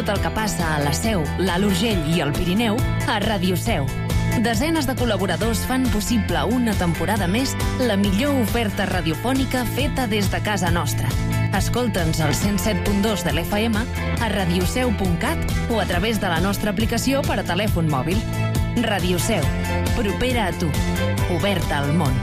[0.00, 2.78] tot el que passa a la Seu, l'Alt Urgell i el Pirineu
[3.10, 3.84] a Ràdio Seu.
[4.40, 7.52] Desenes de col·laboradors fan possible una temporada més
[7.84, 11.10] la millor oferta radiofònica feta des de casa nostra.
[11.58, 13.76] Escolta'ns al 107.2 de l'FM,
[14.24, 18.16] a radioseu.cat o a través de la nostra aplicació per a telèfon mòbil.
[18.80, 19.44] Ràdio Seu,
[19.98, 20.70] propera a tu,
[21.36, 22.16] oberta al món.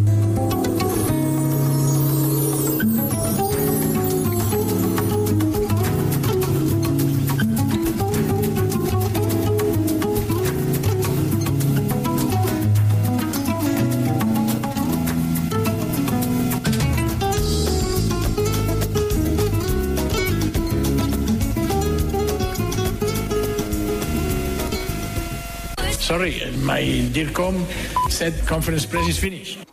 [26.71, 27.55] My dear com
[28.09, 29.70] said conference press is finished.